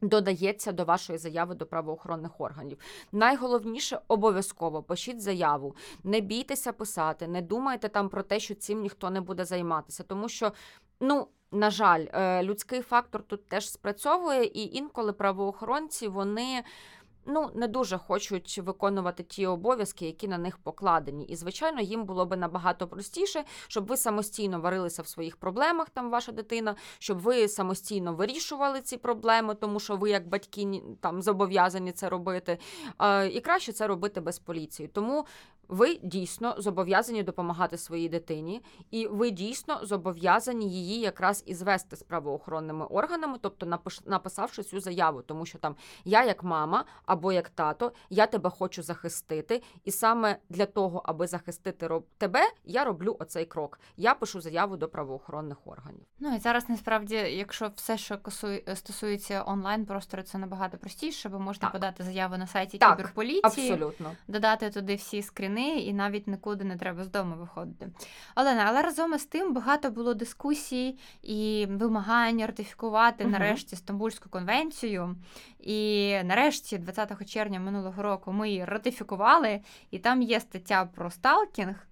Додається 0.00 0.72
до 0.72 0.84
вашої 0.84 1.18
заяви 1.18 1.54
до 1.54 1.66
правоохоронних 1.66 2.40
органів. 2.40 2.78
Найголовніше 3.12 4.00
обов'язково 4.08 4.82
пишіть 4.82 5.22
заяву, 5.22 5.76
не 6.04 6.20
бійтеся 6.20 6.72
писати, 6.72 7.28
не 7.28 7.42
думайте 7.42 7.88
там 7.88 8.08
про 8.08 8.22
те, 8.22 8.40
що 8.40 8.54
цим 8.54 8.80
ніхто 8.80 9.10
не 9.10 9.20
буде 9.20 9.44
займатися, 9.44 10.02
тому 10.02 10.28
що, 10.28 10.52
ну. 11.00 11.28
На 11.54 11.70
жаль, 11.70 12.06
е, 12.12 12.42
людський 12.42 12.80
фактор 12.80 13.22
тут 13.22 13.48
теж 13.48 13.70
спрацьовує, 13.70 14.44
і 14.44 14.76
інколи 14.76 15.12
правоохоронці 15.12 16.08
вони 16.08 16.64
ну 17.26 17.50
не 17.54 17.68
дуже 17.68 17.98
хочуть 17.98 18.58
виконувати 18.58 19.22
ті 19.22 19.46
обов'язки, 19.46 20.06
які 20.06 20.28
на 20.28 20.38
них 20.38 20.58
покладені. 20.58 21.24
І 21.24 21.36
звичайно, 21.36 21.80
їм 21.80 22.04
було 22.04 22.26
би 22.26 22.36
набагато 22.36 22.88
простіше, 22.88 23.44
щоб 23.68 23.86
ви 23.86 23.96
самостійно 23.96 24.60
варилися 24.60 25.02
в 25.02 25.06
своїх 25.06 25.36
проблемах, 25.36 25.90
там 25.90 26.10
ваша 26.10 26.32
дитина, 26.32 26.76
щоб 26.98 27.18
ви 27.18 27.48
самостійно 27.48 28.14
вирішували 28.14 28.80
ці 28.80 28.96
проблеми, 28.96 29.54
тому 29.54 29.80
що 29.80 29.96
ви, 29.96 30.10
як 30.10 30.28
батьки, 30.28 30.82
там 31.00 31.22
зобов'язані 31.22 31.92
це 31.92 32.08
робити. 32.08 32.58
Е, 32.98 33.28
І 33.28 33.40
краще 33.40 33.72
це 33.72 33.86
робити 33.86 34.20
без 34.20 34.38
поліції. 34.38 34.88
Тому 34.88 35.26
ви 35.68 35.94
дійсно 36.02 36.54
зобов'язані 36.58 37.22
допомагати 37.22 37.78
своїй 37.78 38.08
дитині, 38.08 38.62
і 38.90 39.06
ви 39.06 39.30
дійсно 39.30 39.80
зобов'язані 39.82 40.70
її 40.70 41.00
якраз 41.00 41.42
і 41.46 41.54
звести 41.54 41.96
з 41.96 42.02
правоохоронними 42.02 42.86
органами, 42.86 43.38
тобто 43.40 43.78
написавши 44.06 44.62
цю 44.62 44.80
заяву, 44.80 45.22
тому 45.22 45.46
що 45.46 45.58
там 45.58 45.76
я 46.04 46.24
як 46.24 46.42
мама 46.44 46.84
або 47.06 47.32
як 47.32 47.48
тато, 47.48 47.92
я 48.10 48.26
тебе 48.26 48.50
хочу 48.50 48.82
захистити, 48.82 49.62
і 49.84 49.90
саме 49.90 50.36
для 50.48 50.66
того, 50.66 51.02
аби 51.04 51.26
захистити 51.26 51.86
роб- 51.86 52.04
тебе, 52.18 52.40
я 52.64 52.84
роблю 52.84 53.16
оцей 53.20 53.44
крок. 53.44 53.80
Я 53.96 54.14
пишу 54.14 54.40
заяву 54.40 54.76
до 54.76 54.88
правоохоронних 54.88 55.58
органів. 55.66 56.06
Ну 56.18 56.34
і 56.34 56.38
зараз 56.38 56.68
насправді, 56.68 57.14
якщо 57.14 57.70
все, 57.76 57.98
що 57.98 58.18
стосується 58.74 59.44
онлайн 59.46 59.86
простору, 59.86 60.22
це 60.22 60.38
набагато 60.38 60.78
простіше, 60.78 61.28
бо 61.28 61.38
можна 61.40 61.60
Так. 61.60 61.72
подати 61.72 62.04
заяву 62.04 62.36
на 62.36 62.46
сайті 62.46 62.78
Так, 62.78 62.96
кіберполіції. 62.96 63.72
Абсолютно. 63.72 64.12
додати 64.28 64.70
туди 64.70 64.94
всі 64.94 65.22
скріни, 65.22 65.53
і 65.60 65.92
навіть 65.92 66.26
нікуди 66.26 66.64
не 66.64 66.76
треба 66.76 67.04
з 67.04 67.08
дому 67.08 67.36
виходити. 67.36 67.88
Олена, 68.36 68.64
але 68.66 68.82
разом 68.82 69.14
із 69.14 69.24
тим 69.24 69.54
багато 69.54 69.90
було 69.90 70.14
дискусій 70.14 70.98
і 71.22 71.66
вимагань 71.70 72.46
ратифікувати 72.46 73.24
нарешті 73.24 73.76
Стамбульську 73.76 74.28
конвенцію. 74.28 75.16
І 75.60 76.16
нарешті, 76.24 76.78
20 76.78 77.30
червня 77.30 77.60
минулого 77.60 78.02
року, 78.02 78.32
ми 78.32 78.48
її 78.48 78.64
ратифікували, 78.64 79.60
і 79.90 79.98
там 79.98 80.22
є 80.22 80.40
стаття 80.40 80.88
про 80.94 81.10
сталкінг. 81.10 81.86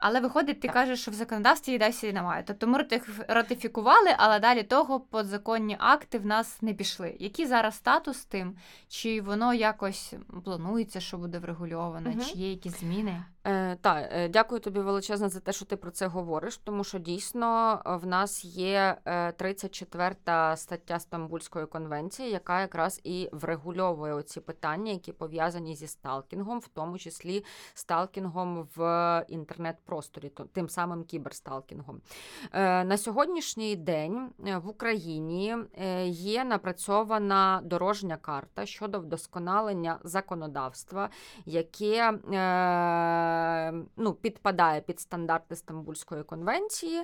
Але 0.00 0.20
виходить, 0.20 0.60
ти 0.60 0.68
Так. 0.68 0.74
кажеш, 0.74 1.00
що 1.00 1.10
в 1.10 1.14
законодавстві 1.14 1.72
її 1.72 1.78
досі 1.78 2.12
немає. 2.12 2.44
Тобто 2.46 2.66
ми 2.66 2.86
ратифікували, 3.28 4.14
але 4.16 4.40
далі 4.40 4.62
того 4.62 5.00
подзаконні 5.00 5.76
акти 5.78 6.18
в 6.18 6.26
нас 6.26 6.62
не 6.62 6.74
пішли. 6.74 7.16
Який 7.18 7.46
зараз 7.46 7.74
статус 7.76 8.24
тим? 8.24 8.56
Чи 8.88 9.20
воно 9.20 9.54
якось 9.54 10.14
планується, 10.44 11.00
що 11.00 11.18
буде 11.18 11.38
врегульовано, 11.38 12.10
угу. 12.10 12.20
чи 12.24 12.38
є 12.38 12.50
якісь 12.50 12.80
зміни? 12.80 13.24
Е, 13.68 13.76
так, 13.76 14.08
е, 14.12 14.28
дякую 14.28 14.60
тобі 14.60 14.80
величезно 14.80 15.28
за 15.28 15.40
те, 15.40 15.52
що 15.52 15.64
ти 15.64 15.76
про 15.76 15.90
це 15.90 16.06
говориш, 16.06 16.56
тому 16.56 16.84
що 16.84 16.98
дійсно 16.98 17.80
е, 17.86 17.96
в 17.96 18.06
нас 18.06 18.44
є 18.44 18.96
е, 19.04 19.32
34 19.32 20.14
стаття 20.56 21.00
Стамбульської 21.00 21.66
конвенції, 21.66 22.30
яка 22.30 22.60
якраз 22.60 23.00
і 23.04 23.28
врегульовує 23.32 24.14
оці 24.14 24.40
питання, 24.40 24.92
які 24.92 25.12
пов'язані 25.12 25.76
зі 25.76 25.86
сталкінгом, 25.86 26.58
в 26.58 26.68
тому 26.68 26.98
числі 26.98 27.44
сталкінгом 27.74 28.68
в 28.76 29.24
інтернет-просторі, 29.28 30.28
то- 30.28 30.44
тим 30.44 30.68
самим 30.68 31.04
кіберсталкінгом. 31.04 32.00
На 32.52 32.98
сьогоднішній 32.98 33.76
день 33.76 34.30
в 34.38 34.68
Україні 34.68 35.56
є 36.06 36.44
напрацьована 36.44 37.60
дорожня 37.64 38.16
карта 38.16 38.66
щодо 38.66 39.00
вдосконалення 39.00 39.98
законодавства, 40.04 41.08
яке 41.46 42.12
ну, 43.96 44.12
підпадає 44.12 44.80
під 44.80 45.00
стандарти 45.00 45.56
Стамбульської 45.56 46.22
конвенції. 46.22 47.02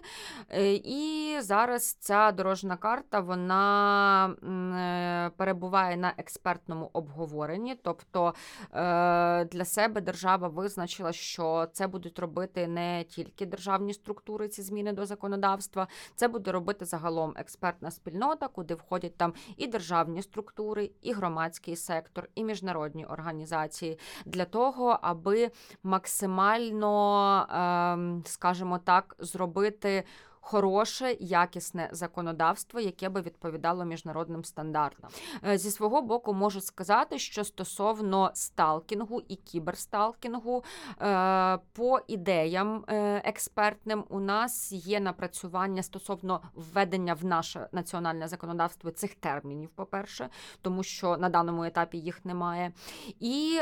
Е, 0.51 0.75
І 0.75 1.37
зараз 1.41 1.93
ця 1.93 2.33
дорожна 2.33 2.77
карта 2.77 3.21
вона 3.21 4.27
е, 4.29 5.31
перебуває 5.37 5.97
на 5.97 6.15
експертному 6.19 6.91
обговоренні. 6.93 7.75
Тобто 7.83 8.35
е, 8.73 9.45
для 9.45 9.65
себе 9.65 10.01
держава 10.01 10.49
визначила, 10.49 11.13
що 11.13 11.69
це 11.73 11.87
будуть 11.87 12.19
робити 12.19 12.67
не 12.67 13.05
тільки 13.05 13.47
державні 13.47 13.95
структури, 13.95 14.49
ці 14.49 14.63
зміни 14.63 14.93
до 14.93 15.07
законодавства, 15.07 15.89
це 16.15 16.29
буде 16.29 16.53
робити 16.53 16.85
загалом 16.85 17.35
експертна 17.37 17.91
спільнота, 17.91 18.49
куди 18.49 18.75
входять 18.75 19.17
там 19.17 19.35
і 19.57 19.67
державні 19.67 20.23
структури, 20.23 20.91
і 21.03 21.13
громадський 21.13 21.77
сектор, 21.77 22.29
і 22.35 22.45
міжнародні 22.45 23.07
організації 23.07 23.99
для 24.25 24.45
того, 24.45 24.99
аби 25.03 25.51
максимально, 25.83 26.44
ем, 27.51 28.23
скажімо 28.27 28.79
так, 28.79 29.17
зробити. 29.19 30.05
Хороше, 30.47 31.17
якісне 31.21 31.89
законодавство, 31.93 32.81
яке 32.81 33.09
би 33.09 33.21
відповідало 33.21 33.85
міжнародним 33.85 34.45
стандартам. 34.45 35.11
Е, 35.49 35.59
Зі 35.59 35.71
свого 35.71 36.03
боку, 36.03 36.35
можу 36.35 36.61
сказати, 36.61 37.19
що 37.19 37.45
стосовно 37.45 38.31
сталкінгу 38.35 39.23
і 39.29 39.37
кіберсталкінгу, 39.37 40.65
е, 41.03 41.59
по 41.73 42.01
ідеям 42.07 42.85
е, 42.89 43.23
експертним, 43.25 44.05
у 44.09 44.21
нас 44.21 44.73
є 44.73 45.01
напрацювання 45.01 45.83
стосовно 45.83 46.41
введення 46.55 47.15
в 47.15 47.25
наше 47.25 47.69
національне 47.73 48.29
законодавство 48.29 48.91
цих 48.91 49.15
термінів, 49.15 49.69
по-перше, 49.69 50.29
тому 50.63 50.83
що 50.83 51.17
на 51.17 51.29
даному 51.29 51.65
етапі 51.65 51.99
їх 51.99 52.25
немає. 52.25 52.73
І 53.21 53.61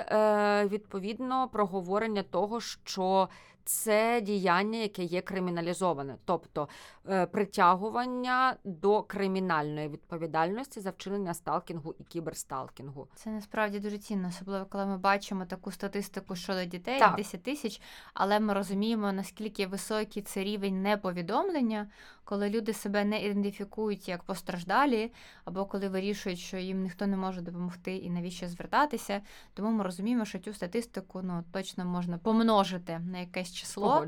відповідно 0.65 1.49
проговорення 1.49 2.23
того, 2.23 2.61
що 2.61 3.29
це 3.65 4.21
діяння, 4.21 4.79
яке 4.79 5.03
є 5.03 5.21
криміналізоване, 5.21 6.17
тобто 6.25 6.69
е, 7.09 7.27
притягування 7.27 8.57
до 8.65 9.03
кримінальної 9.03 9.89
відповідальності 9.89 10.81
за 10.81 10.91
вчинення 10.91 11.35
сталкінгу 11.35 11.95
і 11.99 12.05
кіберсталкінгу. 12.05 13.09
Це 13.15 13.31
насправді 13.31 13.81
дуже 13.81 13.99
цінно, 13.99 14.29
особливо 14.29 14.67
коли 14.67 14.87
ми 14.87 14.99
бачимо 14.99 15.45
таку 15.45 15.73
статистику 15.73 16.37
щодо 16.37 16.65
дітей 16.65 16.99
Так. 16.99 17.17
10 17.17 17.43
тисяч, 17.43 17.81
але 18.15 18.41
ми 18.41 18.55
розуміємо, 18.55 19.13
наскільки 19.13 19.67
високий 19.67 20.23
це 20.23 20.45
рівень 20.45 20.83
неповідомлення, 20.83 21.91
коли 22.25 22.51
люди 22.51 22.73
себе 22.73 23.05
не 23.05 23.25
ідентифікують 23.25 24.09
як 24.09 24.23
постраждалі, 24.23 25.13
або 25.45 25.65
коли 25.65 25.89
вирішують, 25.89 26.39
що 26.39 26.57
їм 26.57 26.83
ніхто 26.83 27.07
не 27.07 27.17
може 27.17 27.41
допомогти 27.41 27.97
і 27.97 28.11
навіщо 28.11 28.49
звертатися. 28.49 29.21
Тому 29.55 29.71
ми 29.71 29.85
розуміємо, 29.85 30.25
що 30.25 30.39
цю 30.39 30.53
статистику 30.53 31.21
ну 31.23 31.45
точно 31.53 31.85
можна 31.85 32.19
помножити 32.19 32.99
на 32.99 33.19
якесь 33.19 33.53
число. 33.53 34.07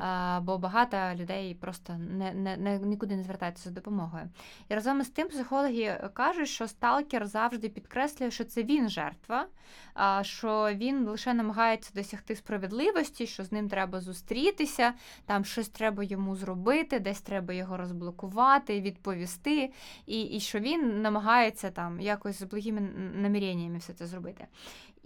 А, 0.00 0.40
бо 0.42 0.58
багато 0.58 0.96
людей 1.14 1.54
просто 1.54 1.92
не, 1.92 2.32
не, 2.32 2.56
не 2.56 2.78
нікуди 2.78 3.16
не 3.16 3.22
звертаються 3.22 3.68
за 3.68 3.74
допомогою. 3.74 4.28
І 4.68 4.74
разом 4.74 5.00
із 5.00 5.08
тим 5.08 5.28
психологи 5.28 6.10
кажуть, 6.14 6.48
що 6.48 6.68
сталкер 6.68 7.26
завжди 7.26 7.68
підкреслює, 7.68 8.30
що 8.30 8.44
це 8.44 8.62
він 8.62 8.88
жертва, 8.88 9.46
а, 9.94 10.24
що 10.24 10.70
він 10.74 11.08
лише 11.08 11.34
намагається 11.34 11.90
досягти 11.94 12.36
справедливості, 12.36 13.26
що 13.26 13.44
з 13.44 13.52
ним 13.52 13.68
треба 13.68 14.00
зустрітися, 14.00 14.94
там 15.26 15.44
щось 15.44 15.68
треба 15.68 16.02
йому 16.04 16.36
зробити, 16.36 17.00
десь 17.00 17.20
треба 17.20 17.54
його 17.56 17.76
розблокувати, 17.76 18.80
відповісти, 18.80 19.70
і, 20.06 20.22
і 20.22 20.40
що 20.40 20.58
він 20.58 21.02
намагається 21.02 21.70
там 21.70 22.00
якось 22.00 22.38
з 22.38 22.42
благими 22.42 22.80
наміреннями 23.14 23.78
все 23.78 23.92
це 23.92 24.06
зробити. 24.06 24.46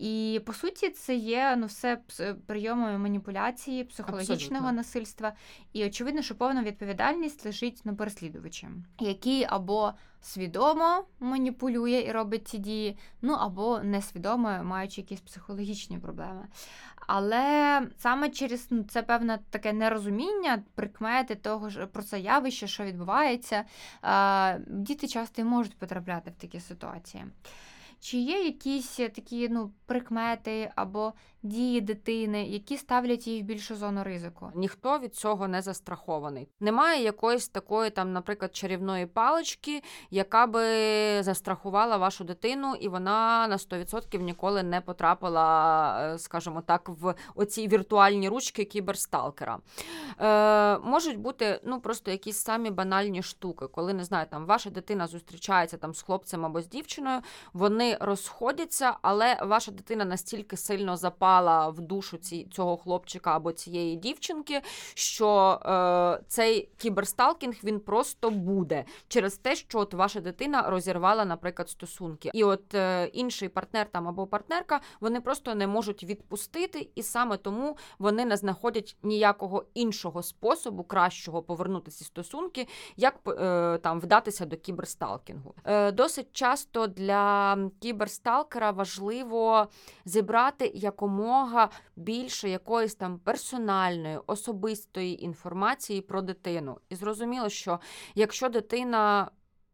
І 0.01 0.41
по 0.47 0.53
суті, 0.53 0.91
це 0.91 1.15
є 1.15 1.57
ну 1.59 1.67
все 1.67 1.99
пс- 2.09 2.35
прийомами 2.35 2.99
маніпуляції, 2.99 3.85
психологічного 3.85 4.37
Абсолютно. 4.57 4.73
насильства. 4.73 5.33
І 5.73 5.85
очевидно, 5.87 6.23
що 6.23 6.35
повна 6.35 6.63
відповідальність 6.63 7.47
лежить 7.47 7.81
на 7.85 7.95
переслідувачі, 7.95 8.69
який 8.99 9.45
або 9.49 9.93
свідомо 10.21 11.05
маніпулює 11.21 12.05
і 12.09 12.13
робить 12.13 12.49
ці 12.49 12.59
дії, 12.59 12.99
ну 13.23 13.33
або 13.33 13.81
несвідомо 13.83 14.65
маючи 14.65 15.01
якісь 15.01 15.21
психологічні 15.21 15.99
проблеми. 15.99 16.49
Але 17.07 17.83
саме 17.99 18.31
через 18.31 18.67
ну, 18.71 18.85
це 18.85 19.03
певне 19.03 19.39
таке 19.51 19.73
нерозуміння, 19.73 20.63
прикмети 20.75 21.35
того 21.35 21.69
ж 21.69 21.87
про 21.87 22.03
це 22.03 22.21
явище, 22.21 22.67
що 22.67 22.85
відбувається, 22.85 23.65
е, 24.05 24.59
діти 24.69 25.09
часто 25.09 25.43
і 25.43 25.45
можуть 25.45 25.79
потрапляти 25.79 26.31
в 26.31 26.41
такі 26.41 26.61
ситуації. 26.61 27.25
Чи 28.01 28.19
є 28.19 28.45
якісь 28.45 28.97
такі 28.97 29.49
ну, 29.49 29.73
прикмети 29.87 30.73
або 30.77 31.13
дії 31.43 31.81
дитини, 31.81 32.45
які 32.45 32.77
ставлять 32.77 33.27
її 33.27 33.43
в 33.43 33.45
більшу 33.45 33.77
зону 33.77 34.05
ризику? 34.05 34.53
Ніхто 34.55 34.99
від 34.99 35.15
цього 35.15 35.49
не 35.49 35.63
застрахований. 35.63 36.49
Немає 36.61 37.03
якоїсь 37.03 37.49
такої, 37.49 37.91
там, 37.91 38.13
наприклад, 38.13 38.57
чарівної 38.57 39.07
палички, 39.07 39.83
яка 40.11 40.47
би 40.47 40.63
застрахувала 41.23 41.97
вашу 41.97 42.25
дитину, 42.25 42.75
і 42.81 42.89
вона 42.89 43.47
на 43.49 43.57
100% 43.57 44.21
ніколи 44.21 44.63
не 44.63 44.81
потрапила, 44.81 46.13
е, 46.15 46.19
скажімо 46.19 46.63
так, 46.67 46.89
в 46.89 47.15
оці 47.35 47.69
віртуальні 47.69 48.29
ручки 48.29 48.65
кіберсталкера. 48.65 49.59
Е, 50.21 50.79
можуть 50.79 51.19
бути 51.19 51.61
ну, 51.65 51.81
просто 51.81 52.11
якісь 52.11 52.37
самі 52.37 52.71
банальні 52.71 53.23
штуки, 53.23 53.67
коли 53.67 53.95
не 53.95 54.05
знаю, 54.05 54.27
там 54.31 54.47
ваша 54.47 54.71
дитина 54.71 55.07
зустрічається 55.07 55.77
там 55.77 55.95
з 55.95 56.03
хлопцем 56.03 56.47
або 56.47 56.61
з 56.61 56.69
дівчиною, 56.69 57.21
вони 57.53 57.97
розходяться, 58.01 58.97
але 59.03 59.39
ваша 59.43 59.71
дитина 59.71 60.05
настільки 60.05 60.57
сильно 60.57 60.97
запала 60.97 61.30
в 61.77 61.81
душу 61.81 62.17
ці, 62.17 62.49
цього 62.53 62.77
хлопчика 62.77 63.37
або 63.37 63.53
цієї 63.53 63.97
дівчинки, 63.97 64.61
що 64.95 65.61
е, 65.65 66.25
цей 66.29 66.69
кіберсталкінг 66.77 67.55
він 67.65 67.81
просто 67.81 68.31
буде 68.31 68.85
через 69.09 69.37
те, 69.37 69.57
що 69.57 69.79
от 69.79 69.95
ваша 69.95 70.21
дитина 70.21 70.63
розірвала, 70.63 71.25
наприклад, 71.25 71.69
стосунки. 71.71 72.31
І 72.35 72.45
от 72.45 72.75
е, 72.75 73.07
інший 73.13 73.49
партнер 73.49 73.87
там 73.93 74.09
або 74.09 74.27
партнерка 74.27 74.81
вони 75.01 75.21
просто 75.21 75.55
не 75.55 75.67
можуть 75.67 76.05
відпустити, 76.05 76.89
і 76.95 77.03
саме 77.03 77.37
тому 77.37 77.77
вони 77.99 78.25
не 78.25 78.37
знаходять 78.37 78.97
ніякого 79.03 79.65
іншого 79.75 80.23
способу 80.23 80.83
кращого 80.83 81.43
повернути 81.43 81.91
ці 81.91 82.05
стосунки, 82.05 82.69
як 82.97 83.15
е, 83.27 83.79
там 83.79 84.01
вдатися 84.01 84.47
до 84.47 84.57
кіберсталкінгу. 84.57 85.55
Е, 85.65 85.93
досить 85.93 86.33
часто 86.33 86.87
для 86.87 87.57
кіберсталкера 87.81 88.71
важливо 88.71 89.69
зібрати 90.05 90.73
якомога 90.75 91.20
більше 91.97 92.49
якоїсь 92.49 92.95
там 92.95 93.19
персональної, 93.19 94.19
особистої 94.27 95.25
інформації 95.25 96.01
про 96.01 96.23
дитину. 96.23 96.79
І 96.89 96.95
зрозуміло, 96.95 97.49
що 97.49 97.81
якщо 98.15 98.49
дитина. 98.49 99.31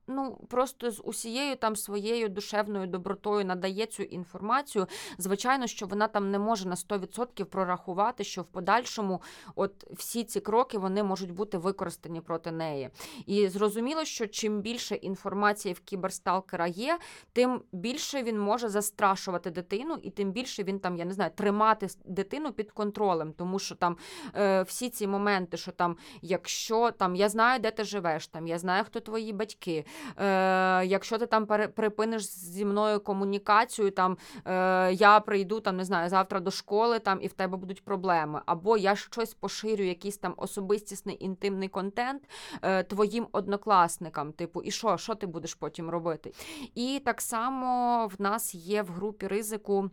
Ну, 0.08 0.38
просто 0.48 0.90
з 0.90 1.02
усією 1.04 1.56
там 1.56 1.76
своєю 1.76 2.28
душевною 2.28 2.86
добротою 2.86 3.44
надає 3.44 3.86
цю 3.86 4.02
інформацію. 4.02 4.86
Звичайно, 5.18 5.66
що 5.66 5.86
вона 5.86 6.08
там 6.08 6.30
не 6.30 6.38
може 6.38 6.68
на 6.68 6.74
100% 6.74 7.44
прорахувати, 7.44 8.24
що 8.24 8.42
в 8.42 8.44
подальшому 8.44 9.22
от 9.54 9.72
всі 9.90 10.24
ці 10.24 10.40
кроки 10.40 10.78
вони 10.78 11.02
можуть 11.02 11.30
бути 11.30 11.58
використані 11.58 12.20
проти 12.20 12.50
неї. 12.50 12.90
І 13.26 13.48
зрозуміло, 13.48 14.04
що 14.04 14.26
чим 14.26 14.60
більше 14.60 14.94
інформації 14.94 15.74
в 15.74 15.80
кіберсталкера 15.80 16.66
є, 16.66 16.98
тим 17.32 17.62
більше 17.72 18.22
він 18.22 18.40
може 18.40 18.68
застрашувати 18.68 19.50
дитину, 19.50 19.98
і 20.02 20.10
тим 20.10 20.32
більше 20.32 20.62
він 20.62 20.80
там, 20.80 20.96
я 20.96 21.04
не 21.04 21.12
знаю, 21.12 21.30
тримати 21.34 21.88
дитину 22.04 22.52
під 22.52 22.72
контролем, 22.72 23.32
тому 23.32 23.58
що 23.58 23.74
там 23.74 23.96
е, 24.36 24.62
всі 24.62 24.90
ці 24.90 25.06
моменти, 25.06 25.56
що 25.56 25.72
там, 25.72 25.96
якщо 26.22 26.90
там 26.90 27.16
я 27.16 27.28
знаю, 27.28 27.60
де 27.60 27.70
ти 27.70 27.84
живеш, 27.84 28.26
там 28.26 28.46
я 28.46 28.58
знаю, 28.58 28.84
хто 28.84 29.00
твої 29.00 29.32
батьки, 29.32 29.84
Е, 30.18 30.86
Якщо 30.86 31.18
ти 31.18 31.26
там 31.26 31.46
припиниш 31.46 32.26
зі 32.26 32.64
мною 32.64 33.00
комунікацію, 33.00 33.90
там 33.90 34.16
е, 34.44 34.92
я 34.92 35.20
прийду 35.20 35.60
там, 35.60 35.76
не 35.76 35.84
знаю, 35.84 36.08
завтра 36.08 36.40
до 36.40 36.50
школи 36.50 36.98
там 36.98 37.18
і 37.22 37.26
в 37.26 37.32
тебе 37.32 37.56
будуть 37.56 37.84
проблеми. 37.84 38.40
Або 38.46 38.76
я 38.76 38.96
щось 38.96 39.34
поширю, 39.34 39.84
якийсь 39.84 40.18
там 40.18 40.34
особистісний 40.36 41.16
інтимний 41.20 41.68
контент 41.68 42.22
е, 42.62 42.82
твоїм 42.82 43.26
однокласникам. 43.32 44.32
Типу, 44.32 44.62
і 44.62 44.70
що, 44.70 44.96
що 44.96 45.14
ти 45.14 45.26
будеш 45.26 45.54
потім 45.54 45.90
робити? 45.90 46.32
І 46.74 47.02
так 47.04 47.20
само 47.20 48.06
в 48.18 48.22
нас 48.22 48.54
є 48.54 48.82
в 48.82 48.88
групі 48.88 49.26
ризику. 49.26 49.90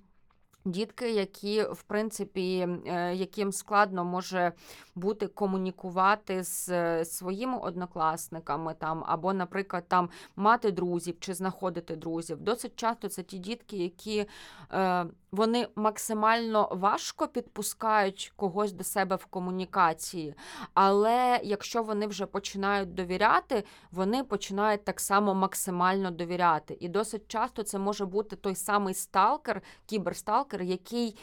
Дітки, 0.66 1.12
які 1.12 1.64
в 1.64 1.84
принципі 1.84 2.68
е, 2.88 3.16
яким 3.16 3.52
складно 3.52 4.06
може 4.06 4.52
бути 4.96 5.28
комунікувати 5.28 6.44
з 6.44 6.70
е, 6.70 7.06
своїми 7.06 7.58
однокласниками, 7.58 8.74
там 8.74 9.04
або, 9.08 9.34
наприклад, 9.34 9.84
там 9.88 10.10
мати 10.36 10.72
друзів 10.72 11.16
чи 11.20 11.34
знаходити 11.34 11.96
друзів. 11.96 12.42
Досить 12.42 12.76
часто 12.76 13.10
це 13.10 13.24
ті 13.24 13.38
дітки, 13.38 13.78
які 13.78 14.26
е, 14.72 15.06
вони 15.34 15.68
максимально 15.76 16.70
важко 16.72 17.28
підпускають 17.28 18.34
когось 18.36 18.72
до 18.72 18.84
себе 18.84 19.16
в 19.16 19.26
комунікації, 19.26 20.36
але 20.74 21.40
якщо 21.44 21.84
вони 21.84 22.08
вже 22.08 22.26
починають 22.26 22.94
довіряти, 22.94 23.64
вони 23.92 24.24
починають 24.24 24.84
так 24.86 25.00
само 25.00 25.34
максимально 25.34 26.12
довіряти. 26.12 26.78
І 26.80 26.90
досить 26.90 27.28
часто 27.28 27.64
це 27.64 27.80
може 27.80 28.06
бути 28.06 28.36
той 28.36 28.56
самий 28.56 28.94
сталкер, 28.94 29.62
кіберсталкер, 29.86 30.62
який. 30.62 31.18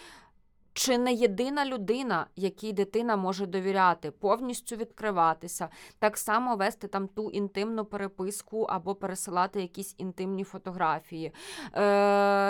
Чи 0.81 0.99
не 0.99 1.13
єдина 1.13 1.65
людина, 1.67 2.27
якій 2.37 2.73
дитина 2.73 3.17
може 3.17 3.47
довіряти, 3.47 4.11
повністю 4.11 4.77
відкриватися, 4.77 5.69
так 5.99 6.19
само 6.19 6.57
вести 6.57 6.89
там 6.89 7.09
ту 7.09 7.31
інтимну 7.31 7.85
переписку 7.85 8.63
або 8.63 8.95
пересилати 8.95 9.61
якісь 9.61 9.95
інтимні 9.99 10.45
фотографії, 10.45 11.27
е, 11.27 11.33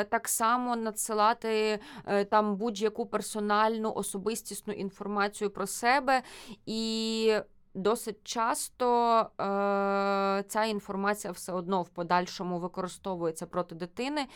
так 0.04 0.28
само 0.28 0.76
надсилати 0.76 1.78
е, 2.06 2.24
там 2.24 2.56
будь-яку 2.56 3.06
персональну 3.06 3.92
особистісну 3.92 4.72
інформацію 4.72 5.50
про 5.50 5.66
себе 5.66 6.22
і. 6.66 7.34
Досить 7.74 8.24
часто 8.24 9.18
е, 9.20 10.44
ця 10.48 10.64
інформація 10.64 11.32
все 11.32 11.52
одно 11.52 11.82
в 11.82 11.88
подальшому 11.88 12.58
використовується 12.58 13.46
проти 13.46 13.74
дитини. 13.74 14.26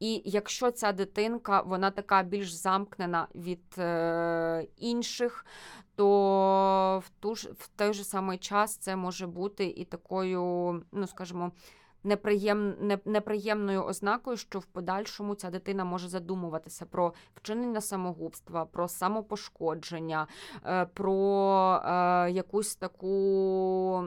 І 0.00 0.22
якщо 0.24 0.70
ця 0.70 0.92
дитинка 0.92 1.60
вона 1.60 1.90
така 1.90 2.22
більш 2.22 2.52
замкнена 2.52 3.28
від 3.34 3.78
е, 3.78 4.66
інших, 4.76 5.46
то 5.96 7.02
в 7.06 7.08
ту 7.20 7.34
ж 7.34 7.48
в 7.58 7.68
той 7.76 7.92
же 7.92 8.04
самий 8.04 8.38
час 8.38 8.76
це 8.76 8.96
може 8.96 9.26
бути 9.26 9.66
і 9.66 9.84
такою, 9.84 10.42
ну 10.92 11.06
скажімо, 11.06 11.52
неприєм, 12.04 12.74
неприємною 13.04 13.84
ознакою, 13.84 14.36
що 14.36 14.58
в 14.58 14.64
подальшому 14.64 15.34
ця 15.34 15.50
дитина 15.50 15.84
може 15.84 16.08
задумуватися 16.08 16.86
про 16.86 17.14
вчинення 17.34 17.80
самогубства, 17.80 18.64
про 18.64 18.88
самопошкодження, 18.88 20.26
е, 20.66 20.86
про 20.94 21.80
е, 21.84 22.30
якусь 22.30 22.76
таку. 22.76 24.04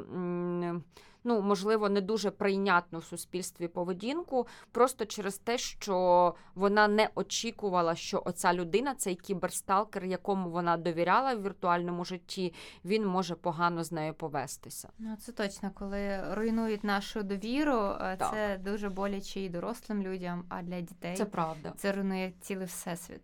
Ну, 1.27 1.41
можливо, 1.41 1.89
не 1.89 2.01
дуже 2.01 2.31
прийнятну 2.31 2.99
в 2.99 3.03
суспільстві 3.03 3.67
поведінку, 3.67 4.47
просто 4.71 5.05
через 5.05 5.37
те, 5.37 5.57
що 5.57 6.35
вона 6.55 6.87
не 6.87 7.09
очікувала, 7.15 7.95
що 7.95 8.21
оця 8.25 8.53
людина, 8.53 8.95
цей 8.95 9.15
кіберсталкер, 9.15 10.05
якому 10.05 10.49
вона 10.49 10.77
довіряла 10.77 11.35
в 11.35 11.43
віртуальному 11.43 12.05
житті, 12.05 12.53
він 12.85 13.05
може 13.05 13.35
погано 13.35 13.83
з 13.83 13.91
нею 13.91 14.13
повестися. 14.13 14.89
Ну, 14.99 15.15
це 15.21 15.31
точно, 15.31 15.71
коли 15.73 16.33
руйнують 16.33 16.83
нашу 16.83 17.23
довіру, 17.23 17.77
е, 18.01 18.17
Так. 18.17 18.31
це 18.33 18.57
дуже 18.57 18.89
боляче 18.89 19.39
і 19.39 19.49
дорослим 19.49 20.01
людям, 20.03 20.45
а 20.49 20.61
для 20.61 20.81
дітей 20.81 21.15
Це 21.15 21.25
правда. 21.25 21.73
це 21.77 21.91
руйнує 21.91 22.33
цілий 22.41 22.65
всесвіт. 22.65 23.21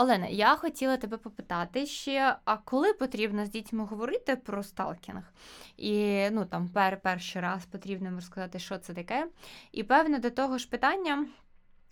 Олена, 0.00 0.26
я 0.26 0.56
хотіла 0.56 0.96
тебе 0.96 1.16
попитати 1.16 1.86
ще: 1.86 2.36
а 2.44 2.56
коли 2.56 2.92
потрібно 2.92 3.46
з 3.46 3.50
дітьми 3.50 3.84
говорити 3.84 4.36
про 4.36 4.62
сталкінг? 4.62 5.32
І 5.76 6.24
ну 6.30 6.44
там 6.44 6.68
пер, 6.68 7.00
перший 7.00 7.42
раз 7.42 7.66
потрібно 7.66 8.06
їм 8.08 8.14
розказати, 8.14 8.58
що 8.58 8.78
це 8.78 8.94
таке. 8.94 9.26
І 9.72 9.82
певне 9.82 10.18
до 10.18 10.30
того 10.30 10.58
ж 10.58 10.68
питання. 10.68 11.26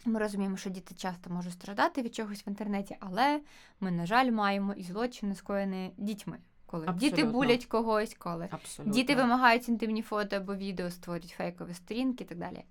Ми 0.05 0.21
розуміємо, 0.21 0.57
що 0.57 0.71
діти 0.71 0.95
часто 0.95 1.31
можуть 1.31 1.53
страждати 1.53 2.03
від 2.03 2.15
чогось 2.15 2.47
в 2.47 2.49
інтернеті, 2.49 2.97
але 3.01 3.41
ми, 3.81 3.91
на 3.91 4.07
жаль, 4.07 4.31
маємо 4.31 4.73
і 4.73 4.83
злочини 4.83 5.35
скоєні 5.35 5.93
дітьми. 5.97 6.39
Коли 6.67 6.87
діти 6.93 7.25
булять 7.25 7.67
когось, 7.67 8.15
коли 8.19 8.49
Абсолютно. 8.51 8.95
Діти 8.95 9.15
вимагають 9.15 9.69
інтимні 9.69 10.03
фото 10.03 10.37
або 10.37 10.55
відео, 10.55 10.91
створюють 10.91 11.35
фейкові 11.39 11.75
сторінки 11.75 12.25
і 12.25 12.27
так 12.27 12.39
далі. 12.39 12.65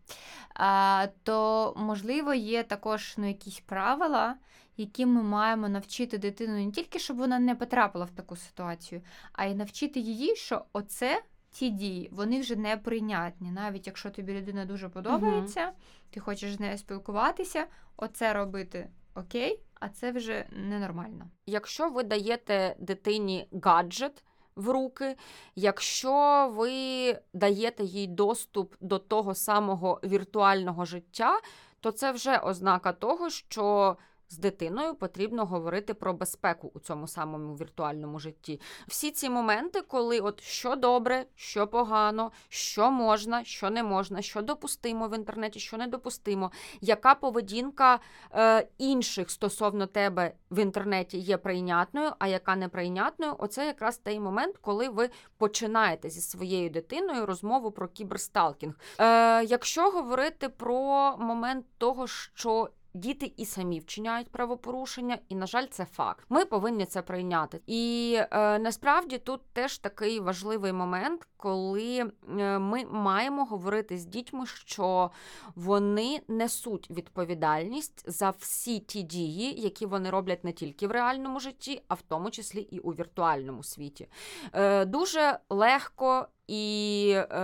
А, 0.53 1.07
то, 1.23 1.73
можливо, 1.77 2.33
є 2.33 2.63
також 2.63 3.13
ну, 3.17 3.27
якісь 3.27 3.59
правила, 3.59 4.35
які 4.77 5.05
ми 5.05 5.23
маємо 5.23 5.69
навчити 5.69 6.17
дитину 6.17 6.65
не 6.65 6.71
тільки, 6.71 6.99
щоб 6.99 7.17
вона 7.17 7.39
не 7.39 7.55
потрапила 7.55 8.05
в 8.05 8.11
таку 8.11 8.35
ситуацію, 8.35 9.01
а 9.33 9.45
й 9.45 9.55
навчити 9.55 9.99
її, 9.99 10.35
що 10.35 10.65
оце. 10.73 11.23
Ті 11.51 11.69
дії, 11.69 12.09
вони 12.11 12.39
вже 12.39 12.55
неприйнятні. 12.55 13.51
Навіть 13.51 13.87
якщо 13.87 14.09
тобі 14.09 14.33
людина 14.33 14.65
дуже 14.65 14.89
подобається, 14.89 15.71
ти 16.09 16.19
хочеш 16.19 16.53
з 16.53 16.59
нею 16.59 16.77
спілкуватися, 16.77 17.65
оце 17.97 18.33
робити 18.33 18.89
окей, 19.15 19.59
а 19.73 19.89
це 19.89 20.11
вже 20.11 20.45
ненормально. 20.51 21.27
Якщо 21.45 21.89
ви 21.89 22.03
даєте 22.03 22.75
дитині 22.79 23.47
гаджет 23.63 24.23
в 24.55 24.69
руки, 24.69 25.15
якщо 25.55 26.49
ви 26.55 27.11
даєте 27.33 27.83
їй 27.83 28.07
доступ 28.07 28.75
до 28.81 28.99
того 28.99 29.35
самого 29.35 29.99
віртуального 30.03 30.85
життя, 30.85 31.39
то 31.79 31.91
це 31.91 32.11
вже 32.11 32.37
ознака 32.37 32.93
того, 32.93 33.29
що 33.29 33.97
з 34.29 34.37
дитиною 34.37 34.95
потрібно 34.95 35.45
говорити 35.45 35.93
про 35.93 36.13
безпеку 36.13 36.71
у 36.73 36.79
цьому 36.79 37.07
самому 37.07 37.55
віртуальному 37.55 38.19
житті. 38.19 38.61
Всі 38.87 39.11
ці 39.11 39.29
моменти, 39.29 39.81
коли 39.81 40.19
от 40.19 40.41
що 40.41 40.75
добре, 40.75 41.25
що 41.35 41.67
погано, 41.67 42.31
що 42.49 42.91
можна, 42.91 43.43
що 43.43 43.69
не 43.69 43.83
можна, 43.83 44.21
що 44.21 44.41
допустимо 44.41 45.07
в 45.07 45.15
інтернеті, 45.15 45.59
що 45.59 45.77
недопустимо, 45.77 46.51
яка 46.81 47.15
поведінка 47.15 47.99
е, 48.33 48.67
інших 48.77 49.31
стосовно 49.31 49.85
тебе 49.87 50.33
в 50.51 50.59
інтернеті 50.59 51.17
є 51.17 51.37
прийнятною, 51.37 52.11
а 52.19 52.27
яка 52.27 52.55
неприйнятною, 52.55 53.35
оце 53.37 53.65
якраз 53.65 53.97
той 53.97 54.19
момент, 54.19 54.57
коли 54.61 54.89
ви 54.89 55.09
починаєте 55.37 56.09
зі 56.09 56.21
своєю 56.21 56.69
дитиною 56.69 57.25
розмову 57.25 57.71
про 57.71 57.87
кіберсталкінг. 57.87 58.73
Е, 58.99 59.43
якщо 59.43 59.89
говорити 59.89 60.49
про 60.49 61.15
момент 61.17 61.65
того, 61.77 62.07
що 62.07 62.69
Діти 62.97 63.33
і 63.37 63.45
самі 63.45 63.79
вчиняють 63.79 64.29
правопорушення, 64.29 65.17
і, 65.29 65.35
на 65.35 65.45
жаль, 65.45 65.65
це 65.69 65.85
факт. 65.85 66.25
Ми 66.29 66.45
повинні 66.45 66.85
це 66.85 67.01
прийняти. 67.01 67.61
І 67.67 68.13
е, 68.31 68.59
насправді 68.59 69.17
тут 69.17 69.41
теж 69.53 69.77
такий 69.77 70.19
важливий 70.19 70.73
момент, 70.73 71.27
коли 71.37 72.11
е, 72.39 72.59
ми 72.59 72.85
маємо 72.85 73.45
говорити 73.45 73.97
з 73.97 74.05
дітьми, 74.05 74.45
що 74.45 75.11
вони 75.55 76.21
несуть 76.27 76.89
відповідальність 76.89 78.03
за 78.07 78.29
всі 78.29 78.79
ті 78.79 79.01
дії, 79.01 79.61
які 79.61 79.85
вони 79.85 80.09
роблять 80.09 80.43
не 80.43 80.51
тільки 80.51 80.87
в 80.87 80.91
реальному 80.91 81.39
житті, 81.39 81.81
а 81.87 81.93
в 81.93 82.01
тому 82.01 82.31
числі 82.31 82.61
і 82.61 82.79
у 82.79 82.91
віртуальному 82.91 83.63
світі. 83.63 84.07
Е, 84.53 84.85
дуже 84.85 85.39
легко. 85.49 86.27
І 86.47 87.13
е, 87.15 87.37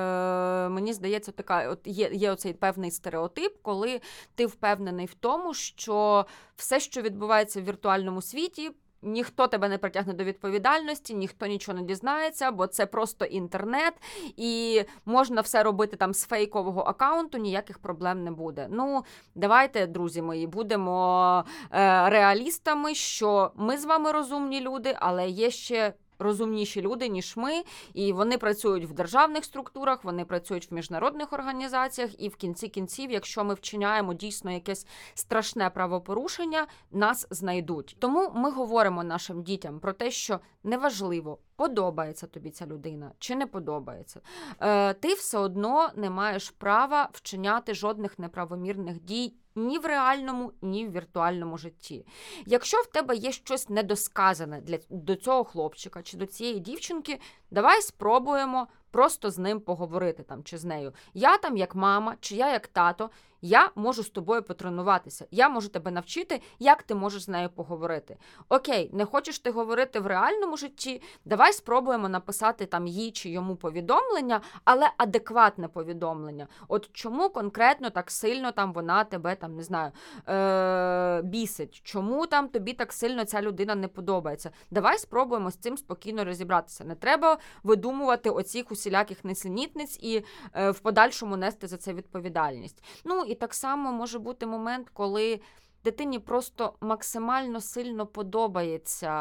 мені 0.69 0.93
здається, 0.93 1.31
така 1.31 1.69
от 1.69 1.79
є, 1.85 2.09
є 2.13 2.31
оцей 2.31 2.53
певний 2.53 2.91
стереотип, 2.91 3.57
коли 3.61 4.01
ти 4.35 4.45
впевнений 4.45 5.05
в 5.05 5.13
тому, 5.13 5.53
що 5.53 6.25
все, 6.55 6.79
що 6.79 7.01
відбувається 7.01 7.61
в 7.61 7.63
віртуальному 7.63 8.21
світі, 8.21 8.71
ніхто 9.03 9.47
тебе 9.47 9.69
не 9.69 9.77
притягне 9.77 10.13
до 10.13 10.23
відповідальності, 10.23 11.13
ніхто 11.13 11.45
нічого 11.45 11.77
не 11.77 11.83
дізнається, 11.83 12.51
бо 12.51 12.67
це 12.67 12.85
просто 12.85 13.25
інтернет, 13.25 13.93
і 14.37 14.83
можна 15.05 15.41
все 15.41 15.63
робити 15.63 15.97
там 15.97 16.13
з 16.13 16.25
фейкового 16.25 16.81
аккаунту, 16.81 17.37
ніяких 17.37 17.79
проблем 17.79 18.23
не 18.23 18.31
буде. 18.31 18.67
Ну, 18.71 19.03
давайте, 19.35 19.87
друзі 19.87 20.21
мої, 20.21 20.47
будемо 20.47 21.45
е, 21.71 22.09
реалістами, 22.09 22.95
що 22.95 23.51
ми 23.55 23.77
з 23.77 23.85
вами 23.85 24.11
розумні 24.11 24.61
люди, 24.61 24.95
але 24.99 25.29
є 25.29 25.51
ще. 25.51 25.93
Розумніші 26.23 26.81
люди, 26.81 27.07
ніж 27.07 27.37
ми, 27.37 27.63
і 27.93 28.13
вони 28.13 28.37
працюють 28.37 28.85
в 28.85 28.93
державних 28.93 29.45
структурах, 29.45 30.03
вони 30.03 30.25
працюють 30.25 30.71
в 30.71 30.73
міжнародних 30.73 31.33
організаціях, 31.33 32.21
і 32.21 32.29
в 32.29 32.35
кінці 32.35 32.67
кінців, 32.67 33.11
якщо 33.11 33.43
ми 33.43 33.53
вчиняємо 33.53 34.13
дійсно 34.13 34.51
якесь 34.51 34.87
страшне 35.13 35.69
правопорушення, 35.69 36.67
нас 36.91 37.27
знайдуть. 37.29 37.95
Тому 37.99 38.31
ми 38.35 38.51
говоримо 38.51 39.03
нашим 39.03 39.43
дітям 39.43 39.79
про 39.79 39.93
те, 39.93 40.11
що 40.11 40.39
неважливо, 40.63 41.37
подобається 41.55 42.27
тобі 42.27 42.49
ця 42.49 42.65
людина 42.65 43.11
чи 43.19 43.35
не 43.35 43.47
подобається. 43.47 44.21
Е, 44.59 44.93
Ти 44.93 45.13
все 45.13 45.37
одно 45.37 45.89
не 45.95 46.09
маєш 46.09 46.49
права 46.49 47.09
вчиняти 47.13 47.73
жодних 47.73 48.19
неправомірних 48.19 49.01
дій. 49.01 49.33
Ні 49.55 49.79
в 49.79 49.85
реальному, 49.85 50.51
ні 50.61 50.87
в 50.87 50.91
віртуальному 50.91 51.57
житті. 51.57 52.05
Якщо 52.45 52.77
в 52.77 52.85
тебе 52.85 53.15
є 53.15 53.31
щось 53.31 53.69
недосказане 53.69 54.61
для 54.61 54.77
до 54.89 55.15
цього 55.15 55.43
хлопчика 55.43 56.01
чи 56.01 56.17
до 56.17 56.25
цієї 56.25 56.59
дівчинки, 56.59 57.19
давай 57.51 57.81
спробуємо 57.81 58.67
просто 58.91 59.31
з 59.31 59.37
ним 59.37 59.59
поговорити 59.59 60.23
там 60.23 60.43
чи 60.43 60.57
з 60.57 60.65
нею. 60.65 60.93
Я 61.13 61.37
там 61.37 61.57
як 61.57 61.75
мама, 61.75 62.15
чи 62.19 62.35
я 62.35 62.51
як 62.51 62.67
тато. 62.67 63.09
Я 63.45 63.71
можу 63.75 64.03
з 64.03 64.09
тобою 64.09 64.43
потренуватися. 64.43 65.25
Я 65.31 65.49
можу 65.49 65.69
тебе 65.69 65.91
навчити, 65.91 66.41
як 66.59 66.83
ти 66.83 66.95
можеш 66.95 67.23
з 67.23 67.27
нею 67.27 67.49
поговорити. 67.49 68.17
Окей, 68.49 68.89
не 68.93 69.05
хочеш 69.05 69.39
ти 69.39 69.51
говорити 69.51 69.99
в 69.99 70.07
реальному 70.07 70.57
житті. 70.57 71.01
Давай 71.25 71.53
спробуємо 71.53 72.09
написати 72.09 72.65
там 72.65 72.87
їй 72.87 73.11
чи 73.11 73.29
йому 73.29 73.55
повідомлення, 73.55 74.41
але 74.65 74.89
адекватне 74.97 75.67
повідомлення. 75.67 76.47
От 76.67 76.89
чому 76.93 77.29
конкретно 77.29 77.89
так 77.89 78.11
сильно 78.11 78.51
там 78.51 78.73
вона 78.73 79.03
тебе 79.03 79.35
там 79.35 79.55
не 79.55 79.63
знаю 79.63 79.91
е- 80.29 81.21
бісить? 81.21 81.81
Чому 81.83 82.27
там 82.27 82.47
тобі 82.47 82.73
так 82.73 82.93
сильно 82.93 83.25
ця 83.25 83.41
людина 83.41 83.75
не 83.75 83.87
подобається? 83.87 84.51
Давай 84.71 84.97
спробуємо 84.97 85.51
з 85.51 85.55
цим 85.55 85.77
спокійно 85.77 86.25
розібратися. 86.25 86.83
Не 86.83 86.95
треба 86.95 87.37
видумувати 87.63 88.29
оцих 88.29 88.71
усіляких 88.71 89.25
несенітниць 89.25 89.99
і 90.01 90.23
е- 90.55 90.71
в 90.71 90.79
подальшому 90.79 91.37
нести 91.37 91.67
за 91.67 91.77
це 91.77 91.93
відповідальність. 91.93 92.83
Ну 93.05 93.23
і 93.33 93.35
так 93.35 93.53
само 93.53 93.91
може 93.91 94.19
бути 94.19 94.45
момент, 94.45 94.89
коли 94.93 95.39
дитині 95.83 96.19
просто 96.19 96.73
максимально 96.81 97.61
сильно 97.61 98.05
подобається 98.05 99.13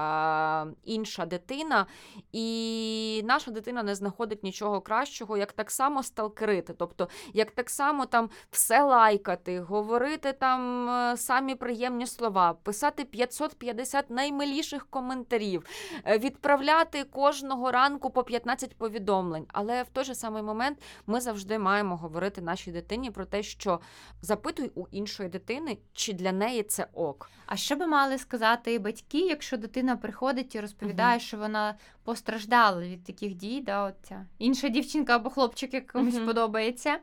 інша 0.84 1.26
дитина, 1.26 1.86
і 2.32 3.22
наша 3.24 3.50
дитина 3.50 3.82
не 3.82 3.94
знаходить 3.94 4.42
нічого 4.42 4.80
кращого, 4.80 5.36
як 5.36 5.52
так 5.52 5.70
само 5.70 6.02
сталкерити. 6.02 6.74
Тобто, 6.78 7.08
як 7.32 7.50
так 7.50 7.70
само 7.70 8.06
там 8.06 8.30
все 8.50 8.82
лайкати, 8.82 9.60
говорити 9.60 10.32
там 10.32 10.88
е, 10.88 11.16
самі 11.16 11.54
приємні 11.54 12.06
слова, 12.06 12.52
писати 12.52 13.04
550 13.04 14.10
наймиліших 14.10 14.86
коментарів, 14.90 15.66
е, 16.04 16.18
відправляти 16.18 17.04
кожного 17.04 17.70
ранку 17.70 18.10
по 18.10 18.24
15 18.24 18.76
повідомлень. 18.76 19.46
Але 19.48 19.82
в 19.82 19.88
той 19.88 20.04
же 20.04 20.14
самий 20.14 20.42
момент 20.42 20.82
ми 21.06 21.20
завжди 21.20 21.58
маємо 21.58 21.96
говорити 21.96 22.40
нашій 22.40 22.72
дитині 22.72 23.10
про 23.10 23.24
те, 23.24 23.42
що 23.42 23.80
запитуй 24.22 24.72
у 24.74 24.86
іншої 24.90 25.28
дитини, 25.28 25.78
чи 25.92 26.12
для 26.12 26.32
неї 26.32 26.51
це 26.60 26.86
ок. 26.94 27.30
А 27.46 27.56
що 27.56 27.76
би 27.76 27.86
мали 27.86 28.18
сказати 28.18 28.78
батьки, 28.78 29.18
якщо 29.18 29.56
дитина 29.56 29.96
приходить 29.96 30.54
і 30.54 30.60
розповідає, 30.60 31.16
угу. 31.16 31.20
що 31.20 31.36
вона 31.36 31.74
постраждала 32.04 32.82
від 32.82 33.04
таких 33.04 33.34
дій, 33.34 33.60
да, 33.60 33.84
от 33.84 33.94
ця 34.02 34.26
інша 34.38 34.68
дівчинка 34.68 35.16
або 35.16 35.30
хлопчик, 35.30 35.74
якомусь 35.74 36.16
угу. 36.16 36.26
Подобається. 36.26 36.98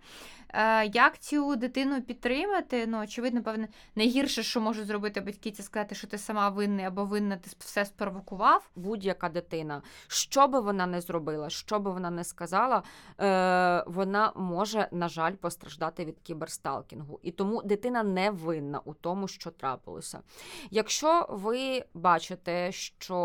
Е, 0.53 0.85
як 0.85 1.19
цю 1.19 1.55
дитину 1.55 2.01
підтримати? 2.01 2.87
Ну, 2.87 3.03
очевидно, 3.03 3.43
певне, 3.43 3.67
найгірше, 3.95 4.43
що 4.43 4.61
можуть 4.61 4.85
зробити 4.87 5.21
батьки, 5.21 5.51
це 5.51 5.63
сказати, 5.63 5.95
що 5.95 6.07
ти 6.07 6.17
сама 6.17 6.49
винний 6.49 6.85
або 6.85 7.05
винна, 7.05 7.37
ти 7.37 7.49
все 7.59 7.85
спровокував. 7.85 8.69
будь-яка 8.75 9.29
дитина, 9.29 9.81
що 10.07 10.47
би 10.47 10.59
вона 10.59 10.85
не 10.85 11.01
зробила, 11.01 11.49
що 11.49 11.79
би 11.79 11.91
вона 11.91 12.09
не 12.09 12.23
сказала, 12.23 12.83
е, 13.19 13.83
вона 13.87 14.31
може, 14.35 14.87
на 14.91 15.09
жаль, 15.09 15.33
постраждати 15.33 16.05
від 16.05 16.19
кіберсталкінгу. 16.19 17.19
І 17.23 17.31
тому 17.31 17.61
дитина 17.63 18.03
не 18.03 18.31
винна 18.31 18.81
у 18.85 18.93
тому, 18.93 19.27
що 19.27 19.51
трапилося. 19.51 20.19
Якщо 20.71 21.25
ви 21.29 21.83
бачите, 21.93 22.71
що 22.71 23.15